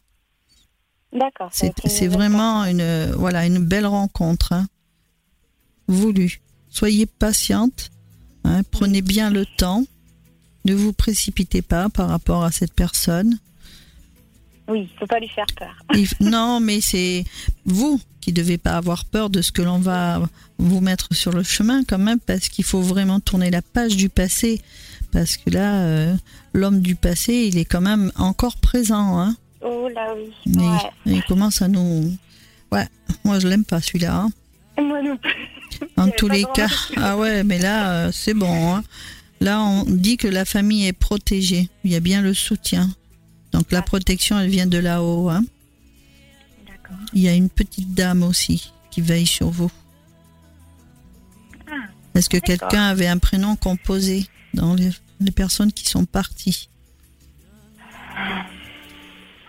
[1.13, 1.49] D'accord.
[1.51, 4.51] C'est vraiment une, euh, voilà, une belle rencontre.
[4.51, 4.67] hein.
[5.87, 6.41] Voulue.
[6.69, 7.91] Soyez patiente.
[8.43, 9.85] hein, prenez bien le temps.
[10.65, 13.39] ne vous précipitez pas par rapport à cette personne.
[14.67, 15.75] Oui, faut pas lui faire peur.
[16.19, 17.23] Non, mais c'est
[17.65, 20.21] vous qui devez pas avoir peur de ce que l'on va
[20.57, 24.09] vous mettre sur le chemin quand même, parce qu'il faut vraiment tourner la page du
[24.09, 24.61] passé,
[25.11, 26.15] parce que là, euh,
[26.53, 29.35] l'homme du passé, il est quand même encore présent, hein.
[29.61, 30.31] Oh là oui.
[30.47, 30.89] Mais Ouais.
[31.05, 32.15] il commence à nous.
[32.71, 32.87] Ouais,
[33.23, 34.15] moi je l'aime pas celui-là.
[34.15, 34.29] hein.
[34.81, 35.31] Moi non plus.
[35.97, 38.75] En tous les cas, ah ouais, mais là, euh, c'est bon.
[38.75, 38.83] hein.
[39.41, 41.69] Là, on dit que la famille est protégée.
[41.83, 42.89] Il y a bien le soutien.
[43.55, 45.29] Donc la protection, elle vient de là-haut.
[45.29, 45.41] hein.
[46.67, 46.97] D'accord.
[47.13, 49.71] Il y a une petite dame aussi qui veille sur vous.
[51.71, 54.89] Ah, Est-ce que quelqu'un avait un prénom composé dans les,
[55.21, 56.67] les personnes qui sont parties?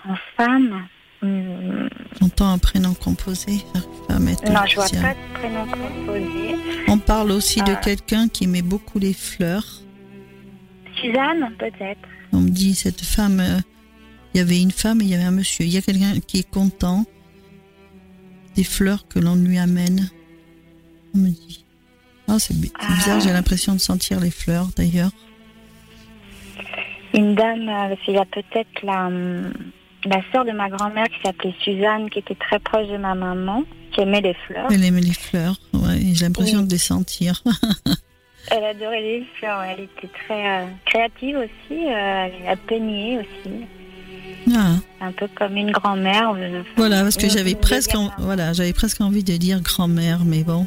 [0.08, 0.86] En femme.
[1.22, 1.88] hmm,
[2.20, 3.64] J'entends un prénom composé.
[4.08, 6.54] à mettre Non, je vois pas de prénom composé.
[6.86, 7.76] On parle aussi de Ah.
[7.76, 9.80] quelqu'un qui met beaucoup les fleurs.
[11.00, 12.08] Suzanne, peut-être.
[12.32, 13.58] On me dit, cette femme, euh,
[14.36, 15.64] il y avait une femme et il y avait un monsieur.
[15.64, 17.06] Il y a quelqu'un qui est content
[18.54, 20.10] des fleurs que l'on lui amène.
[21.14, 21.64] On me dit.
[22.28, 23.24] Ah, c'est bi- c'est bizarre, Ah.
[23.24, 25.10] j'ai l'impression de sentir les fleurs d'ailleurs.
[27.14, 29.52] Une dame, euh, qu'il y a peut-être la, hum,
[30.04, 33.62] la sœur de ma grand-mère qui s'appelait Suzanne, qui était très proche de ma maman,
[33.92, 34.68] qui aimait les fleurs.
[34.70, 36.66] Elle aimait les fleurs, ouais, j'ai l'impression Oui.
[36.66, 37.42] de les sentir.
[38.50, 43.50] Elle adorait les fleurs, elle était très euh, créative aussi, euh, elle peignait aussi,
[44.54, 46.30] Ah, un peu comme une grand-mère.
[46.36, 50.24] euh, voilà, parce que Une- j'avais presque, en- voilà, j'avais presque envie de dire grand-mère,
[50.24, 50.66] mais bon.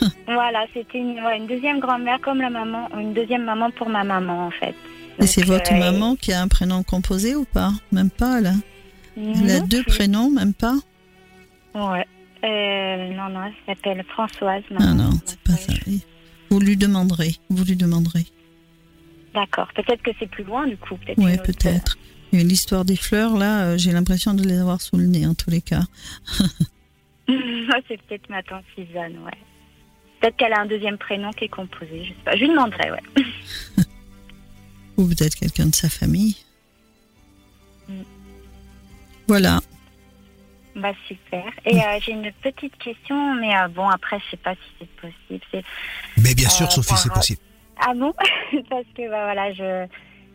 [0.26, 4.04] Voilà, c'était une, ouais, une deuxième grand-mère comme la maman, une deuxième maman pour ma
[4.04, 4.74] maman en fait.
[5.20, 7.72] Et c'est votre euh, maman qui a un prénom composé ou pas?
[7.92, 8.52] Même pas, là.
[9.16, 10.74] Elle a deux prénoms, même pas?
[11.74, 12.06] Ouais.
[12.44, 14.62] Euh, non, non, elle s'appelle Françoise.
[14.78, 15.72] Ah non, c'est pas ça.
[16.50, 18.26] Vous lui demanderez, vous lui demanderez.
[19.34, 19.68] D'accord.
[19.74, 20.94] Peut-être que c'est plus loin du coup.
[21.16, 21.98] Oui, peut-être.
[22.32, 25.34] Et l'histoire des fleurs, là, euh, j'ai l'impression de les avoir sous le nez, en
[25.34, 25.82] tous les cas.
[27.28, 27.34] Ouais,
[27.88, 29.32] c'est peut-être ma tante Suzanne, ouais.
[30.20, 32.32] Peut-être qu'elle a un deuxième prénom qui est composé, je sais pas.
[32.34, 33.02] Je lui demanderai, ouais.
[34.96, 36.36] Ou peut-être quelqu'un de sa famille.
[37.88, 38.02] Mm.
[39.28, 39.60] Voilà.
[40.76, 41.44] Bah super.
[41.64, 44.88] Et euh, j'ai une petite question, mais euh, bon après je sais pas si c'est
[45.00, 45.66] possible.
[46.18, 47.40] Mais bien sûr, Euh, Sophie, par- c'est possible.
[47.80, 48.12] ah bon?
[48.70, 49.86] Parce que bah voilà, je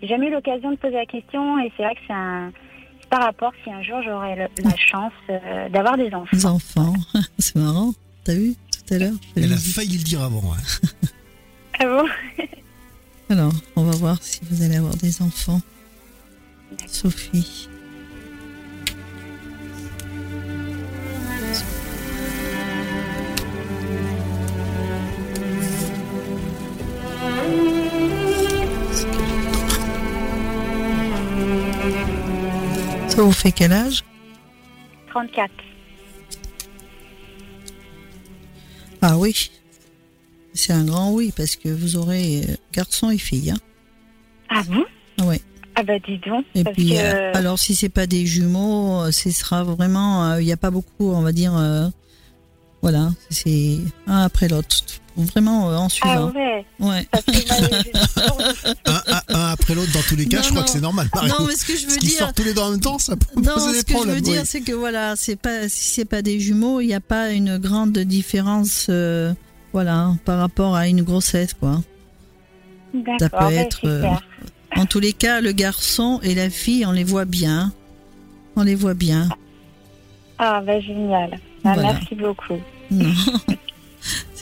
[0.02, 2.52] j'ai jamais eu l'occasion de poser la question et c'est vrai que c'est un
[3.02, 6.30] c'est par rapport si un jour j'aurais le- la chance euh, d'avoir des enfants.
[6.34, 6.94] Les enfants.
[7.40, 7.94] c'est marrant.
[8.24, 8.54] T'as vu
[8.88, 9.14] tout à l'heure?
[9.36, 10.54] Elle a failli le dire avant.
[10.54, 10.88] hein.
[11.80, 12.08] Ah bon?
[13.30, 15.60] Alors, on va voir si vous allez avoir des enfants.
[16.88, 17.68] Sophie.
[33.14, 34.04] Ça vous fait quel âge?
[35.12, 35.52] 34.
[39.04, 39.52] Ah oui.
[40.56, 43.52] C'est un grand oui parce que vous aurez euh, garçon et fille.
[43.52, 43.58] Hein.
[44.50, 44.84] Ah bon
[45.28, 45.40] ouais.
[45.76, 46.44] Ah bah dis donc.
[46.56, 50.32] Et parce puis, que, euh, alors si c'est pas des jumeaux, euh, ce sera vraiment,
[50.32, 51.90] euh, il n'y a pas beaucoup, on va dire, euh,
[52.82, 54.76] voilà, c'est un après l'autre,
[55.16, 56.32] vraiment euh, en ah suivant.
[56.32, 56.66] ouais.
[56.80, 57.08] Ouais.
[58.86, 60.66] Un, un- un après l'autre, dans tous les cas, Non, je crois non.
[60.66, 61.10] que c'est normal.
[61.16, 62.80] Non, mais ce que je veux Parce qu'ils dire, sortent tous les deux en même
[62.80, 64.16] temps, ça peut non, poser ce des que je problèmes.
[64.16, 67.00] veux dire, c'est que voilà, c'est pas, si c'est pas des jumeaux, il n'y a
[67.00, 69.34] pas une grande différence, euh,
[69.72, 71.82] voilà, par rapport à une grossesse, quoi.
[72.94, 74.04] Ça D'accord, peut ouais, être, euh.
[74.76, 77.72] En tous les cas, le garçon et la fille, on les voit bien,
[78.56, 79.30] on les voit bien.
[80.40, 81.40] Ah bah génial.
[81.64, 81.94] Ah, Voilà.
[81.94, 82.60] Merci beaucoup.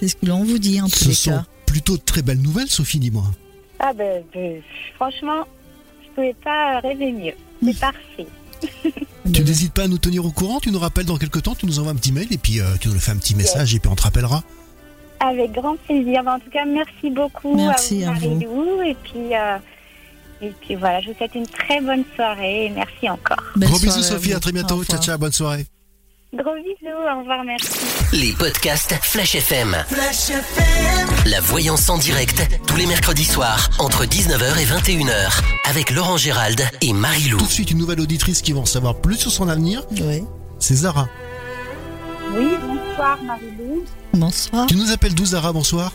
[0.01, 1.45] C'est ce que l'on vous dit en tous Ce les sont cas.
[1.65, 3.23] plutôt de très belles nouvelles, Sophie, dis-moi.
[3.79, 4.61] Ah ben, ben,
[4.95, 5.45] franchement,
[6.03, 7.33] je pouvais pas rêver mieux.
[7.63, 8.27] C'est parfait.
[9.33, 11.65] Tu n'hésites pas à nous tenir au courant, tu nous rappelles dans quelques temps, tu
[11.65, 13.79] nous envoies un petit mail et puis euh, tu nous fais un petit message et
[13.79, 14.43] puis on te rappellera.
[15.21, 16.21] Avec grand plaisir.
[16.27, 18.31] En tout cas, merci beaucoup Merci à à vous.
[18.31, 18.81] Marie-Lou.
[18.81, 19.57] Et puis, euh,
[20.41, 23.37] et puis voilà, je vous souhaite une très bonne soirée et merci encore.
[23.55, 24.37] Belle Gros bisous soirée Sophie, vous.
[24.37, 24.83] à très Au bientôt.
[24.83, 25.65] Ciao, ciao, bonne soirée.
[26.33, 27.69] Gros bisous, au revoir, merci.
[28.13, 29.75] Les podcasts Flash FM.
[31.25, 36.61] La voyance en direct, tous les mercredis soirs, entre 19h et 21h, avec Laurent Gérald
[36.81, 37.37] et Marie-Lou.
[37.37, 40.23] Tout de suite, une nouvelle auditrice qui va en savoir plus sur son avenir, Oui.
[40.57, 41.09] c'est Zara.
[42.33, 43.83] Oui, bonsoir Marie-Lou.
[44.13, 44.67] Bonsoir.
[44.67, 45.91] Tu nous appelles d'où Zara, bonsoir?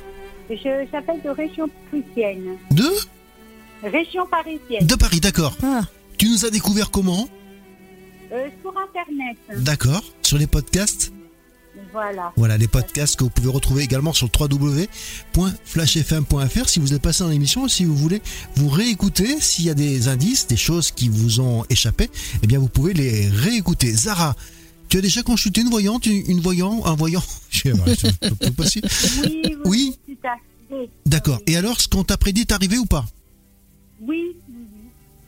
[0.51, 2.57] Je j'appelle de région parisienne.
[2.73, 2.89] De?
[3.83, 4.87] Région parisienne.
[4.87, 5.55] De Paris, d'accord.
[5.65, 5.81] Ah,
[6.19, 7.27] Tu nous as découvert comment?
[8.33, 9.37] Euh, sur Internet.
[9.63, 10.03] D'accord.
[10.23, 11.13] Sur les podcasts
[11.93, 12.33] Voilà.
[12.37, 17.31] Voilà, les podcasts que vous pouvez retrouver également sur www.flashfm.fr si vous êtes passé dans
[17.31, 18.21] l'émission, si vous voulez
[18.57, 22.11] vous réécouter, s'il y a des indices, des choses qui vous ont échappé,
[22.43, 23.93] eh bien vous pouvez les réécouter.
[23.93, 24.35] Zara,
[24.89, 27.85] tu as déjà consulté une voyante, une, voyant, un voyant Je sais pas,
[28.57, 28.89] possible.
[29.25, 29.99] Oui, oui,
[30.71, 30.91] Oui.
[31.05, 31.41] D'accord.
[31.47, 33.05] Et alors, ce qu'on t'a prédit est arrivé ou pas?
[34.01, 34.55] Oui, oui,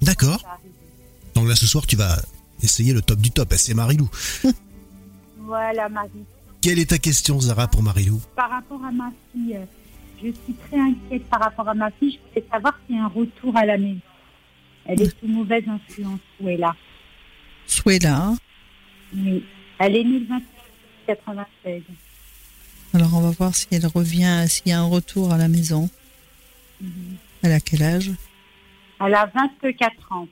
[0.03, 0.42] D'accord.
[1.34, 2.20] Donc là, ce soir, tu vas
[2.63, 3.53] essayer le top du top.
[3.57, 4.09] C'est Marilou.
[5.41, 6.27] Voilà, Marie.
[6.61, 8.21] Quelle est ta question, Zara, pour Marilou?
[8.37, 9.65] Par rapport à ma fille, euh,
[10.23, 12.19] je suis très inquiète par rapport à ma fille.
[12.19, 14.01] Je voulais savoir s'il y a un retour à la maison.
[14.85, 16.21] Elle est sous mauvaise influence.
[16.41, 16.77] Là
[17.67, 18.35] Soyez là.
[19.17, 19.43] Oui.
[19.79, 20.45] Elle est née le 26
[21.07, 21.83] 96.
[22.95, 25.89] Alors on va voir si elle revient, s'il y a un retour à la maison.
[27.43, 28.11] Elle a quel âge?
[29.01, 29.31] Elle a
[29.63, 30.29] 24 ans.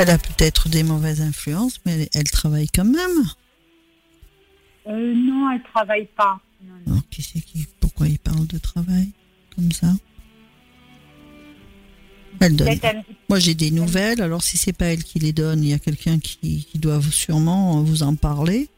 [0.00, 3.24] Elle a peut-être des mauvaises influences, mais elle, elle travaille quand même.
[4.86, 6.38] Euh, non, elle travaille pas.
[6.64, 6.92] Non, non.
[6.92, 9.08] Alors, qui c'est qui Pourquoi il parle de travail
[9.56, 9.88] comme ça?
[12.40, 12.68] Elle donne.
[13.28, 14.22] Moi, j'ai des nouvelles.
[14.22, 17.02] Alors, si c'est pas elle qui les donne, il y a quelqu'un qui, qui doit
[17.02, 18.68] sûrement vous en parler.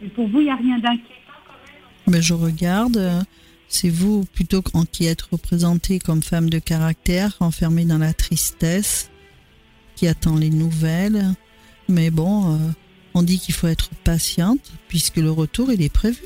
[0.00, 1.10] Mais pour vous, il n'y a rien d'inquiétant.
[2.06, 3.24] Mais je regarde.
[3.68, 9.10] C'est vous plutôt qu'en- qui êtes représentée comme femme de caractère, enfermée dans la tristesse,
[9.96, 11.24] qui attend les nouvelles.
[11.88, 12.58] Mais bon, euh,
[13.14, 16.22] on dit qu'il faut être patiente puisque le retour il est prévu.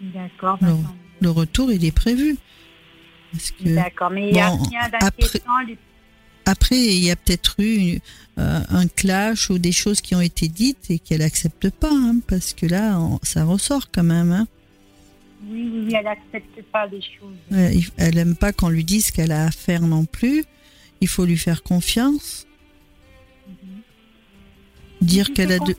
[0.00, 0.58] D'accord.
[1.20, 2.36] Le retour il est prévu.
[3.60, 5.58] D'accord, mais il n'y a Bon, rien après- d'inquiétant.
[5.66, 5.78] Les-
[6.48, 7.98] Après, il y a peut-être eu
[8.38, 12.20] euh, un clash ou des choses qui ont été dites et qu'elle accepte pas, hein,
[12.28, 14.30] parce que là, on- ça ressort quand même.
[14.30, 14.46] Hein.
[15.48, 17.36] Oui, oui, elle n'accepte pas les choses.
[17.96, 20.44] Elle aime pas qu'on lui dise ce qu'elle a à faire non plus.
[21.00, 22.46] Il faut lui faire confiance.
[25.00, 25.74] Dire Je qu'elle a de...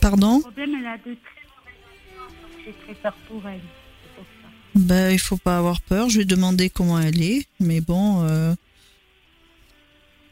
[0.00, 1.14] Pardon Le problème, elle a de très
[1.48, 3.60] mauvaises J'ai très peur pour elle.
[4.02, 4.48] C'est pour ça.
[4.74, 6.08] Ben, il faut pas avoir peur.
[6.10, 8.54] Je vais demander comment elle est, mais bon, euh,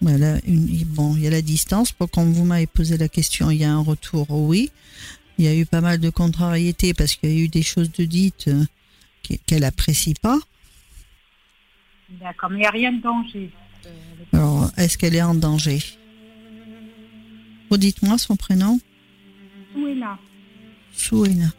[0.02, 1.92] une, bon, il y a la distance.
[1.92, 4.70] Pour quand vous m'avez posé la question, il y a un retour, oui.
[5.38, 7.90] Il y a eu pas mal de contrariétés parce qu'il y a eu des choses
[7.92, 8.64] de dites euh,
[9.22, 10.38] qu'e- qu'elle apprécie pas.
[12.20, 13.50] D'accord, mais il n'y a rien de danger.
[14.32, 15.78] Alors, est-ce qu'elle est en danger?
[17.70, 18.78] Redites-moi son prénom.
[19.76, 20.18] Là
[20.92, 21.50] Souena.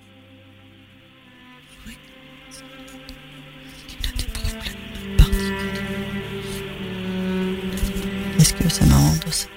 [8.39, 9.47] Est-ce que ça m'a endossé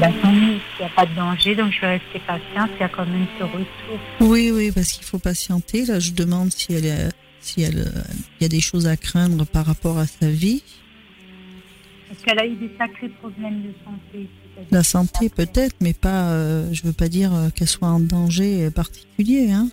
[0.00, 2.70] Bah, tant mieux, il n'y a pas de danger, donc je vais rester patiente.
[2.76, 3.98] Il y a quand même ce retour.
[4.20, 5.86] Oui, oui, parce qu'il faut patienter.
[5.86, 7.90] Là, je demande si elle, si elle,
[8.38, 10.62] il y a des choses à craindre par rapport à sa vie.
[12.10, 14.28] Est-ce qu'elle a eu des sacrés problèmes de santé
[14.70, 16.30] La santé peut-être, mais pas.
[16.30, 19.50] euh, je veux pas dire euh, qu'elle soit en danger particulier.
[19.50, 19.68] Hein.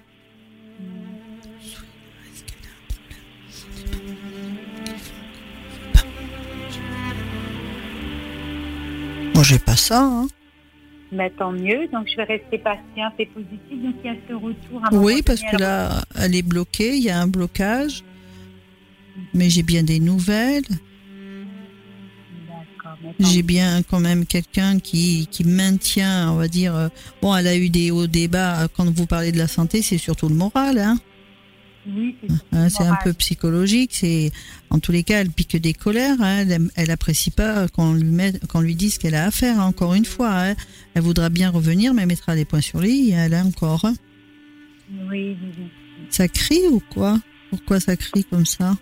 [9.47, 10.01] J'ai pas ça.
[10.03, 10.27] Hein.
[11.11, 13.83] Bah, tant mieux, donc je vais rester patiente et positive.
[13.83, 14.81] Donc il y a ce retour.
[14.83, 16.95] à Oui, parce que là, elle est bloquée.
[16.97, 18.03] Il y a un blocage.
[19.33, 20.63] Mais j'ai bien des nouvelles.
[23.19, 26.75] Mais J'ai bien quand même quelqu'un qui, qui maintient, on va dire.
[26.75, 26.87] euh,
[27.21, 28.67] Bon, elle a eu des hauts débats.
[28.75, 30.77] Quand vous parlez de la santé, c'est surtout le moral.
[30.79, 30.97] Hein.
[31.87, 33.91] Oui, c'est Hein, c'est un peu psychologique.
[33.93, 34.31] C'est
[34.69, 36.17] en tous les cas, elle pique des colères.
[36.19, 36.45] hein.
[36.47, 39.59] Elle, elle apprécie pas qu'on lui mette, qu'on lui dise qu'elle a à faire.
[39.59, 39.65] hein.
[39.67, 40.55] Encore une fois, hein.
[40.95, 43.11] elle voudra bien revenir, mais elle mettra les points sur les i.
[43.11, 43.85] Elle a encore.
[43.85, 43.93] hein.
[44.91, 45.67] Oui, oui, oui.
[46.09, 47.19] Ça crie ou quoi?
[47.49, 48.73] Pourquoi ça crie comme ça?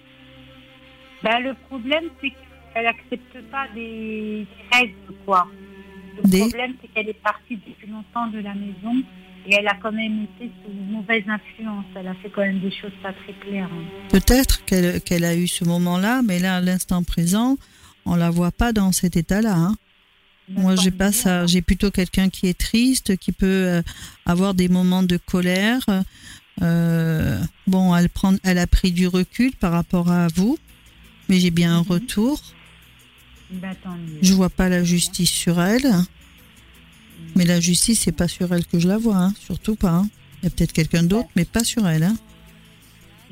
[1.23, 2.29] Ben, le problème, c'est
[2.73, 4.47] qu'elle n'accepte pas des des
[4.77, 4.93] règles,
[5.25, 5.47] quoi.
[6.23, 9.03] Le Des- problème, c'est qu'elle est partie depuis longtemps de la maison
[9.45, 11.85] et elle a quand même été sous mauvaise influence.
[11.95, 13.69] Elle a fait quand même des choses pas très claires.
[13.71, 13.83] hein.
[14.09, 17.57] Peut-être qu'elle a eu ce moment-là, mais là, à l'instant présent,
[18.05, 19.55] on la voit pas dans cet état-là.
[19.55, 19.75] hein.
[20.49, 21.45] Moi, j'ai pas ça.
[21.47, 23.81] J'ai plutôt quelqu'un qui est triste, qui peut euh,
[24.25, 25.81] avoir des moments de colère.
[26.61, 30.57] Euh, bon, elle prend, elle a pris du recul par rapport à vous,
[31.29, 31.87] mais j'ai bien un Mhm.
[31.87, 32.41] retour.
[33.51, 33.59] Mieux.
[34.21, 35.85] Je vois pas la justice sur elle,
[37.35, 39.33] mais la justice c'est pas sur elle que je la vois, hein.
[39.45, 39.91] surtout pas.
[39.91, 40.09] hein.
[40.41, 42.03] Il y a peut-être quelqu'un d'autre, mais pas sur elle.
[42.03, 42.15] hein.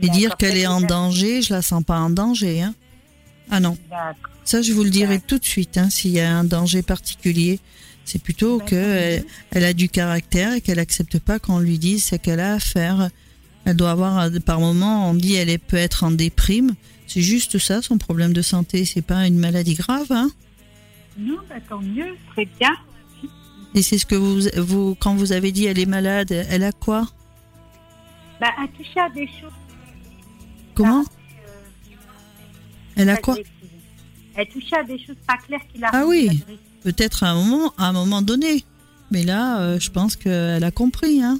[0.02, 2.62] Et dire qu'elle est en danger, je la sens pas en danger.
[2.62, 2.74] Hein.
[3.52, 3.78] Ah non.
[4.44, 7.60] Ça, je vous le dirai tout de suite, hein, s'il y a un danger particulier.
[8.06, 8.70] C'est plutôt D'accord.
[8.70, 9.22] que
[9.52, 12.60] elle, a du caractère et qu'elle accepte pas qu'on lui dise ce qu'elle a à
[12.60, 13.10] faire.
[13.66, 16.74] Elle doit avoir, par moment, on dit, elle est- peut être en déprime.
[17.06, 18.86] C'est juste ça, son problème de santé.
[18.86, 20.32] C'est pas une maladie grave, hein.
[21.20, 22.72] Non, bah, tant mieux, très bien.
[23.74, 26.72] Et c'est ce que vous, vous, quand vous avez dit elle est malade, elle a
[26.72, 27.08] quoi?
[28.40, 29.52] Bah, à toucher à des choses.
[30.76, 31.02] Comment?
[31.02, 31.44] Euh,
[32.96, 33.36] Elle a quoi?
[34.36, 36.42] Elle touchait à des choses pas claires qu'il a Ah oui.
[36.84, 38.66] Peut-être à un moment, à un moment donné.
[39.12, 41.40] Mais là, euh, je pense qu'elle a compris, hein.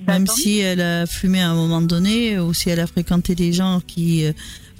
[0.00, 3.34] Bah, Même si elle a fumé à un moment donné, ou si elle a fréquenté
[3.34, 4.32] des gens qui, euh,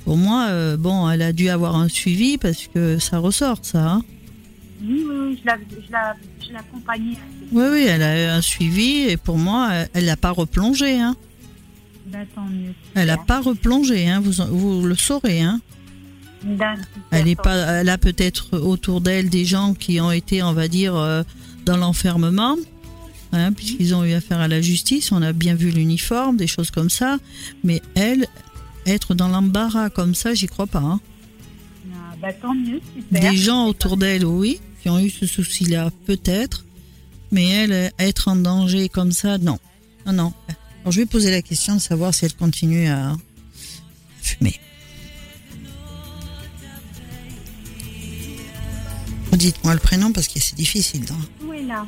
[0.05, 3.93] pour moi, euh, bon, elle a dû avoir un suivi parce que ça ressort, ça.
[3.93, 4.03] hein.
[4.83, 6.17] Oui, oui, oui, je la- je la-
[6.47, 7.17] je l'accompagnais.
[7.53, 11.01] Oui, oui, elle a un suivi et pour moi, elle- n'a pas replongé.
[11.01, 11.17] Hein.
[12.07, 12.73] Bah, tant mieux.
[12.95, 14.21] Elle n'a pas replongé, hein.
[14.21, 14.33] vous,
[14.81, 15.41] vous le saurez.
[15.43, 15.61] Hein.
[17.11, 20.69] Elle est pas, elle a peut-être autour d'elle des gens qui ont été, on va
[20.69, 21.23] dire, euh,
[21.65, 22.57] dans l'enfermement,
[23.33, 25.11] hein, puisqu'ils ont eu affaire à la justice.
[25.11, 27.19] On a bien vu l'uniforme, des choses comme ça.
[27.65, 28.27] Mais elle,
[28.87, 30.79] être dans l'embarras comme ça, j'y crois pas.
[30.79, 31.01] hein.
[31.93, 33.31] Ah, bah, tant mieux, super.
[33.31, 36.65] Des gens autour d'elle, oui, qui ont eu ce souci-là, peut-être.
[37.31, 39.59] Mais elle, être en danger comme ça, non.
[40.07, 40.33] Non, non.
[40.81, 43.15] Alors, je vais poser la question de savoir si elle continue à
[44.23, 44.59] fumer.
[49.33, 51.05] Dites-moi le prénom parce que c'est difficile.
[51.45, 51.87] Où est là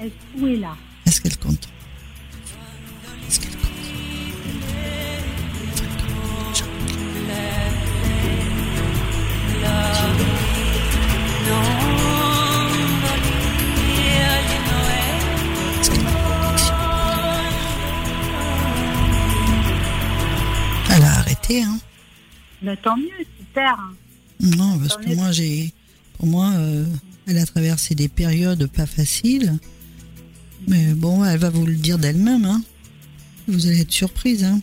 [0.00, 0.76] Elle où est là
[1.06, 1.68] Est-ce qu'elle compte?
[3.28, 3.62] Est-ce qu'elle compte?
[21.60, 21.78] Hein
[22.62, 23.76] bah, Tant mieux, super.
[24.40, 25.72] Non, parce que moi, j'ai,
[26.18, 26.84] pour moi, euh,
[27.26, 29.58] elle a traversé des périodes pas faciles.
[30.66, 32.62] Mais bon, elle va vous le dire d'elle-même, hein.
[33.48, 34.60] Vous allez être surprise, hein.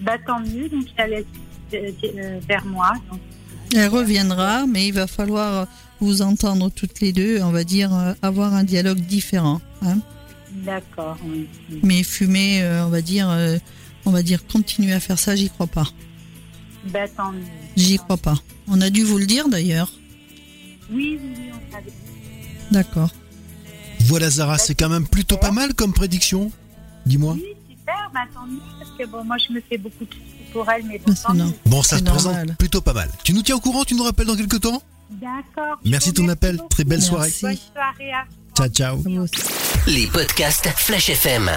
[0.00, 1.26] Bah, tant mieux, donc elle est
[1.74, 2.92] euh, euh, vers moi.
[3.10, 3.20] Donc,
[3.74, 5.66] Elle reviendra, mais il va falloir
[6.00, 9.98] vous entendre toutes les deux, on va dire, avoir un dialogue différent, hein.
[10.52, 11.48] D'accord, oui.
[11.82, 13.28] Mais fumer, on va dire,
[14.04, 15.86] on va dire, continuer à faire ça, j'y crois pas.
[16.92, 17.42] Bah, tant mieux.
[17.76, 18.34] J'y crois pas.
[18.68, 19.90] On a dû vous le dire d'ailleurs.
[20.90, 21.92] Oui, oui, oui, on savait.
[22.70, 23.10] D'accord.
[24.00, 26.50] Voilà Zara, c'est quand même plutôt pas mal comme prédiction.
[27.06, 27.34] Dis-moi.
[27.34, 30.52] Oui, super, bah, tant mieux, parce que bon, moi, je me fais beaucoup de soucis
[30.52, 31.38] pour elle, mais bon, c'est tant mieux.
[31.38, 31.56] normal.
[31.66, 32.56] Bon, ça C'est se présente normal.
[32.58, 33.10] plutôt pas mal.
[33.24, 34.82] Tu nous tiens au courant, tu nous rappelles dans quelques temps?
[35.10, 35.78] D'accord.
[35.84, 36.56] Merci de ton appel.
[36.56, 36.68] beaucoup.
[36.68, 37.10] Très belle Merci.
[37.10, 37.30] soirée.
[37.42, 38.41] Bonne soirée à vous.
[38.56, 38.98] Ciao, ciao.
[39.86, 41.50] Les podcasts Flash FM.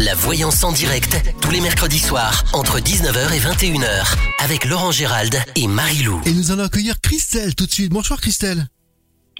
[0.00, 5.36] La voyance en direct, tous les mercredis soirs, entre 19h et 21h, avec Laurent Gérald
[5.56, 6.20] et Marie-Lou.
[6.26, 7.92] Et nous allons accueillir Christelle tout de suite.
[7.92, 8.66] Bonsoir Christelle.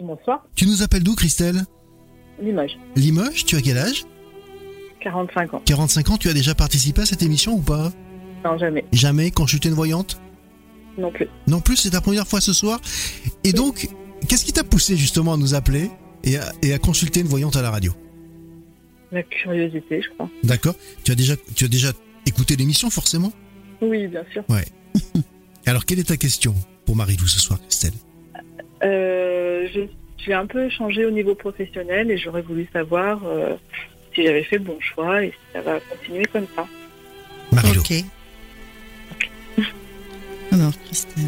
[0.02, 1.64] Bonsoir, Tu nous appelles d'où Christelle?
[2.40, 4.04] Limoges, Limoges, tu as quel âge?
[5.02, 5.62] 45 ans.
[5.64, 7.90] 45 ans, tu as déjà participé à cette émission ou pas?
[8.44, 10.18] Non, jamais, Jamais consulté une voyante?
[10.98, 11.28] Non plus.
[11.46, 12.80] Non plus, c'est ta première fois ce soir.
[13.44, 13.88] Et donc,
[14.28, 15.90] qu'est-ce qui t'a poussé justement à nous appeler?
[16.24, 17.92] Et à, et à consulter une voyante à la radio
[19.10, 20.28] La curiosité, je crois.
[20.42, 21.92] D'accord tu as, déjà, tu as déjà
[22.26, 23.32] écouté l'émission forcément?
[23.80, 24.44] Oui, bien sûr.
[25.66, 26.54] Alors, quelle est ta question
[26.86, 27.92] pour Marie-Lou ce soir, Christelle
[28.84, 29.80] Euh, je
[30.18, 33.54] suis un peu changé au niveau professionnel et j'aurais voulu savoir euh,
[34.14, 36.66] si j'avais fait le bon choix et si ça va continuer comme ça.
[37.52, 37.80] Marie-Lou.
[37.80, 37.92] Ok.
[40.52, 41.22] Alors, Christelle.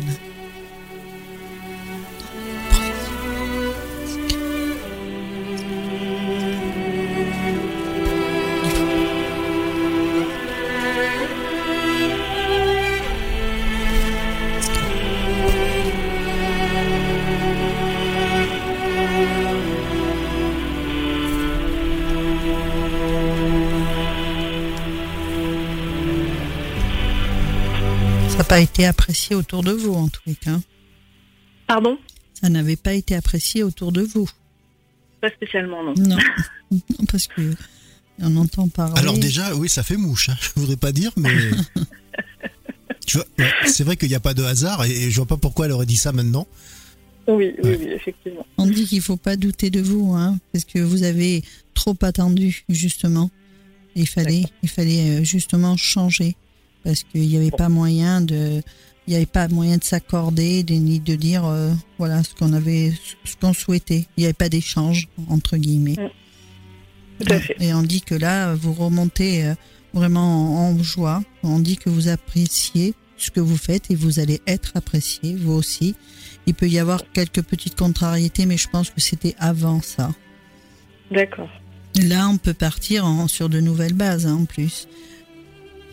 [28.55, 30.61] Pas été apprécié autour de vous, en tous les cas.
[31.67, 31.99] Pardon?
[32.41, 34.31] Ça n'avait pas été apprécié autour de vous.
[35.21, 35.95] Pas spécialement, non.
[35.99, 36.19] Non.
[36.71, 37.55] Non, Parce que
[38.21, 38.97] on entend parler.
[38.97, 40.29] Alors déjà, oui, ça fait mouche.
[40.29, 40.37] Hein.
[40.41, 41.31] Je voudrais pas dire, mais
[43.07, 45.37] tu vois, ouais, c'est vrai qu'il n'y a pas de hasard et, je vois pas
[45.37, 46.47] pourquoi elle aurait dit ça maintenant.
[47.27, 47.79] Oui, oui, Ouais.
[47.81, 48.47] oui, effectivement.
[48.57, 51.43] On dit qu'il faut pas douter de vous, hein, parce que vous avez
[51.75, 53.33] trop attendu, justement.
[53.97, 56.37] Il fallait, il fallait euh, justement changer,
[56.85, 58.63] parce qu'il n'y avait pas moyen de,
[59.07, 62.53] il n'y avait pas moyen de s'accorder, de- ni de dire, euh, voilà, ce qu'on
[62.53, 62.93] avait,
[63.25, 64.07] ce qu'on souhaitait.
[64.17, 65.97] Il n'y avait pas d'échange entre guillemets.
[67.21, 67.57] Tout à fait.
[67.61, 69.55] Et on dit que là, vous remontez euh,
[69.93, 71.23] vraiment en, en joie.
[71.43, 75.53] On dit que vous appréciez ce que vous faites et vous allez être apprécié, vous
[75.53, 75.95] aussi.
[76.47, 80.13] Il peut y avoir quelques petites contrariétés, mais je pense que c'était avant ça.
[81.11, 81.49] D'accord.
[82.03, 84.89] Là, on peut partir en- sur de nouvelles bases hein, en plus.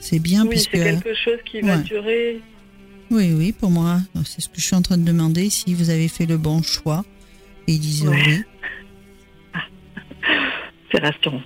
[0.02, 2.42] C'est bien Oui, puisque c'est quelque chose qui va durer.
[3.10, 5.90] oui, oui, pour moi, c'est ce que je suis en train de demander si vous
[5.90, 7.06] avez fait le bon choix.
[7.68, 8.22] Et ils disent Ouais.
[8.26, 8.42] oui.
[10.92, 11.42] C'est rassurant.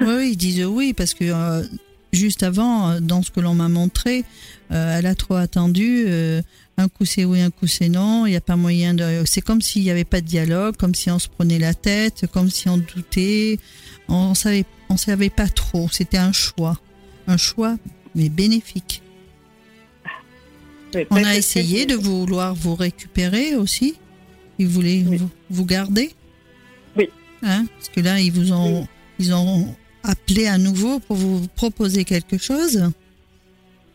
[0.00, 1.62] Oui, ils disent oui parce que euh,
[2.12, 4.24] juste avant, euh, dans ce que l'on m'a montré,
[4.72, 6.04] euh, elle a trop attendu.
[6.08, 6.42] euh,
[6.76, 8.24] un coup c'est oui, un coup c'est non.
[8.26, 9.22] Il n'y a pas moyen de.
[9.26, 12.24] C'est comme s'il n'y avait pas de dialogue, comme si on se prenait la tête,
[12.32, 13.58] comme si on doutait.
[14.08, 15.88] On savait, on savait pas trop.
[15.92, 16.80] C'était un choix,
[17.30, 17.76] un choix
[18.14, 19.02] mais bénéfique.
[21.10, 23.94] On a essayé de vouloir vous récupérer aussi.
[24.58, 25.16] Ils voulaient Oui.
[25.18, 26.10] vous, vous garder.
[26.96, 27.08] Oui.
[27.42, 28.88] Hein Parce que là, ils vous ont,
[29.20, 29.72] ils ont
[30.02, 32.90] appelé à nouveau pour vous proposer quelque chose.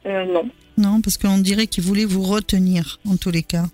[0.06, 0.50] Euh, non.
[0.78, 3.66] Non, parce qu'on dirait qu'ils voulaient vous retenir en tous les cas.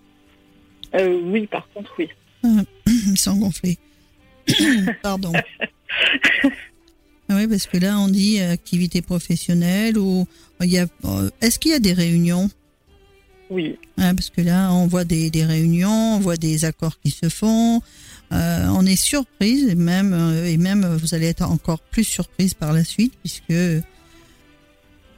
[0.95, 2.09] Euh, oui, par contre, oui.
[2.87, 3.77] Ils sont gonflés.
[5.03, 5.31] Pardon.
[7.31, 10.27] Ah Oui, parce que là, on dit euh, activité professionnelle ou
[10.61, 10.85] il y a.
[11.05, 12.49] euh, Est-ce qu'il y a des réunions?
[13.49, 13.77] Oui.
[13.97, 17.29] Hein, parce que là, on voit des, des réunions, on voit des accords qui se
[17.29, 17.81] font.
[18.33, 22.03] Euh, on est surprise et même, euh, et même euh, vous allez être encore plus
[22.03, 23.53] surprise par la suite puisque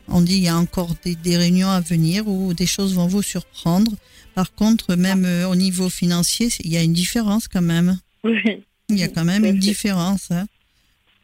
[0.07, 3.07] on dit il y a encore des, des réunions à venir où des choses vont
[3.07, 3.91] vous surprendre.
[4.36, 7.99] Par contre, même euh, au niveau financier, il y a une différence quand même.
[8.24, 8.64] Oui.
[8.89, 10.30] Il y a quand même une différence.
[10.32, 10.45] hein.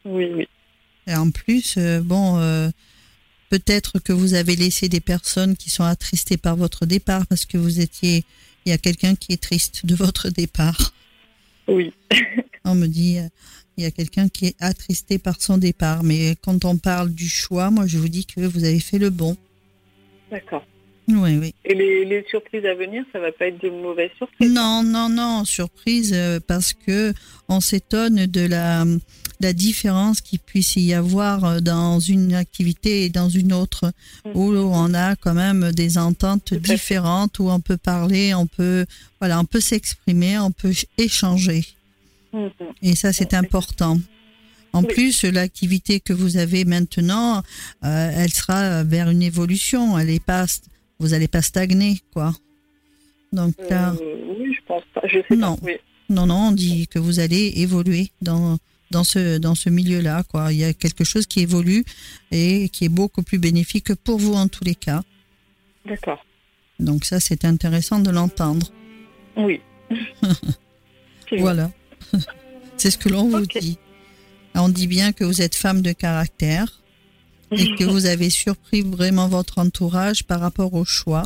[0.04, 0.48] Oui, oui.
[1.10, 2.70] Et en plus, euh, bon, euh,
[3.48, 7.58] peut-être que vous avez laissé des personnes qui sont attristées par votre départ parce que
[7.58, 8.24] vous étiez,
[8.64, 10.92] il y a quelqu'un qui est triste de votre départ.
[11.66, 11.92] Oui.
[12.64, 13.28] On me dit, euh,
[13.76, 16.04] il y a quelqu'un qui est attristé par son départ.
[16.04, 19.10] Mais quand on parle du choix, moi, je vous dis que vous avez fait le
[19.10, 19.36] bon.
[20.30, 20.64] D'accord.
[21.16, 21.54] Oui, oui.
[21.64, 24.50] Et les, les surprises à venir, ça va pas être des mauvaises surprises?
[24.50, 27.12] Non, non, non, surprise euh, parce que
[27.48, 28.84] on s'étonne de la,
[29.40, 33.92] la différence qu'il puisse y avoir euh, dans une activité et dans une autre,
[34.34, 38.86] où on a quand même des ententes différentes, où on peut parler, on peut,
[39.20, 41.64] voilà, on peut s'exprimer, on peut échanger.
[42.32, 42.50] Mhm.
[42.82, 43.98] Et ça, c'est important.
[44.72, 44.94] En Oui.
[44.94, 47.42] plus, l'activité que vous avez maintenant,
[47.84, 49.98] euh, elle sera vers une évolution.
[49.98, 50.46] Elle est pas,
[51.00, 52.32] vous n'allez pas stagner, quoi.
[53.32, 53.92] Donc là.
[54.00, 55.00] Euh, oui, je pense pas.
[55.06, 55.56] Je sais Non.
[55.56, 55.66] pas.
[55.66, 55.72] Oui.
[56.08, 58.58] Non, non, on dit que vous allez évoluer dans,
[58.90, 60.24] dans ce, dans ce milieu-là.
[60.24, 60.52] Quoi.
[60.52, 61.84] Il y a quelque chose qui évolue
[62.32, 65.02] et qui est beaucoup plus bénéfique pour vous en tous les cas.
[65.86, 66.24] D'accord.
[66.80, 68.68] Donc ça, c'est intéressant de l'entendre.
[69.36, 69.60] Oui.
[71.38, 71.70] Voilà.
[72.76, 73.78] c'est ce que l'on vous dit.
[74.56, 76.79] On dit bien que vous êtes femme de caractère
[77.52, 81.24] et que vous avez surpris vraiment votre entourage par rapport au choix,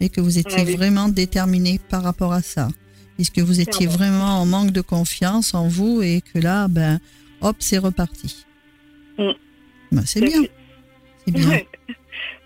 [0.00, 0.74] mais que vous étiez Ah oui.
[0.76, 2.68] vraiment déterminée par rapport à ça,
[3.16, 6.98] puisque vous étiez vraiment en manque de confiance en vous et que là, ben,
[7.42, 8.44] hop, c'est reparti.
[9.18, 9.30] Mm.
[9.92, 10.42] Ben, c'est bien,
[11.26, 11.60] c'est bien.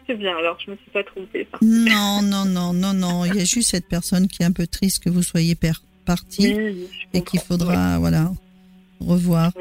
[0.07, 1.45] C'est bien, alors je me suis pas trompée.
[1.45, 3.25] par- Non, non, non, non, non.
[3.27, 5.57] Il y a juste cette personne qui est un peu triste que vous soyez
[6.05, 8.33] parti Oui, et qu'il faudra, voilà,
[8.99, 9.53] revoir.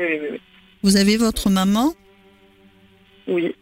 [0.82, 1.93] Vous avez votre maman?
[3.30, 3.55] Oui.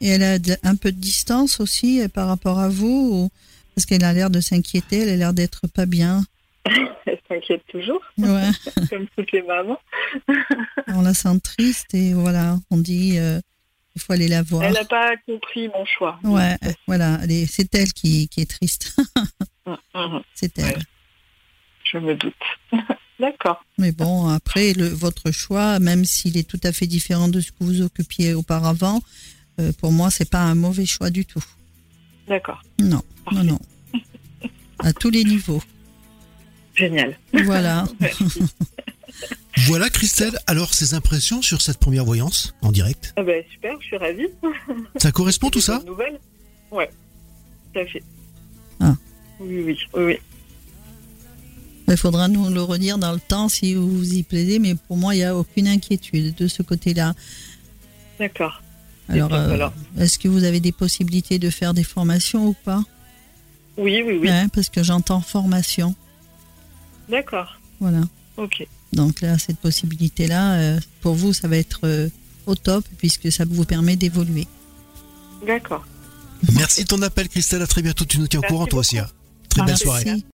[0.00, 3.28] et elle a un peu de distance aussi euh, par rapport à vous ou-
[3.74, 6.24] parce qu'elle a l'air de s'inquiéter, elle a l'air d'être pas bien.
[7.06, 8.48] Elle s'inquiète toujours, Ouais,
[8.90, 9.78] comme toutes les mamans.
[10.88, 13.40] on la sent triste et voilà, on dit euh,
[13.94, 14.62] il faut aller la voir.
[14.64, 16.18] Elle n'a pas compris mon choix.
[16.24, 16.56] Ouais,
[16.86, 18.96] voilà, c'est elle qui, qui est triste,
[19.66, 20.22] Mhm, mhm.
[20.34, 20.64] c'est elle.
[20.64, 20.82] Ouais.
[21.92, 22.34] Je me doute.
[23.20, 23.64] D'accord.
[23.78, 27.52] Mais bon, après, le, votre choix, même s'il est tout à fait différent de ce
[27.52, 29.00] que vous occupiez auparavant,
[29.60, 31.44] euh, pour moi, c'est pas un mauvais choix du tout.
[32.28, 32.62] D'accord.
[32.80, 33.02] Non,
[33.32, 33.58] non, non.
[34.80, 35.62] À tous les niveaux.
[36.74, 37.16] Génial.
[37.32, 37.84] Voilà.
[39.56, 43.86] Voilà Christelle, alors ces impressions sur cette première voyance en direct Ah ben, super, je
[43.86, 44.26] suis ravie.
[44.96, 46.20] Ça correspond tout ça bonnes nouvelles
[46.72, 46.90] Ouais,
[47.72, 48.02] tout à fait.
[48.80, 48.94] Ah.
[49.38, 50.18] Oui, oui, oui, oui.
[51.88, 54.96] Il faudra nous le redire dans le temps si vous vous y plaisez, mais pour
[54.96, 57.14] moi, il n'y a aucune inquiétude de ce côté-là.
[58.18, 58.62] D'accord.
[59.08, 59.72] Alors, euh, alors.
[59.98, 62.82] est-ce que vous avez des possibilités de faire des formations ou pas?
[63.76, 64.30] Oui, oui, oui.
[64.52, 65.94] Parce que j'entends formation.
[67.08, 67.58] D'accord.
[67.80, 68.00] Voilà.
[68.36, 68.66] Ok.
[68.92, 72.08] Donc là, cette possibilité-là, euh, pour vous, ça va être euh,
[72.46, 74.46] au top puisque ça vous permet d'évoluer.
[75.46, 75.84] D'accord.
[76.54, 78.98] Merci de ton appel Christelle, à très bientôt, tu nous tiens au courant toi aussi.
[78.98, 79.06] hein.
[79.48, 80.04] Très belle soirée.
[80.06, 80.22] Merci.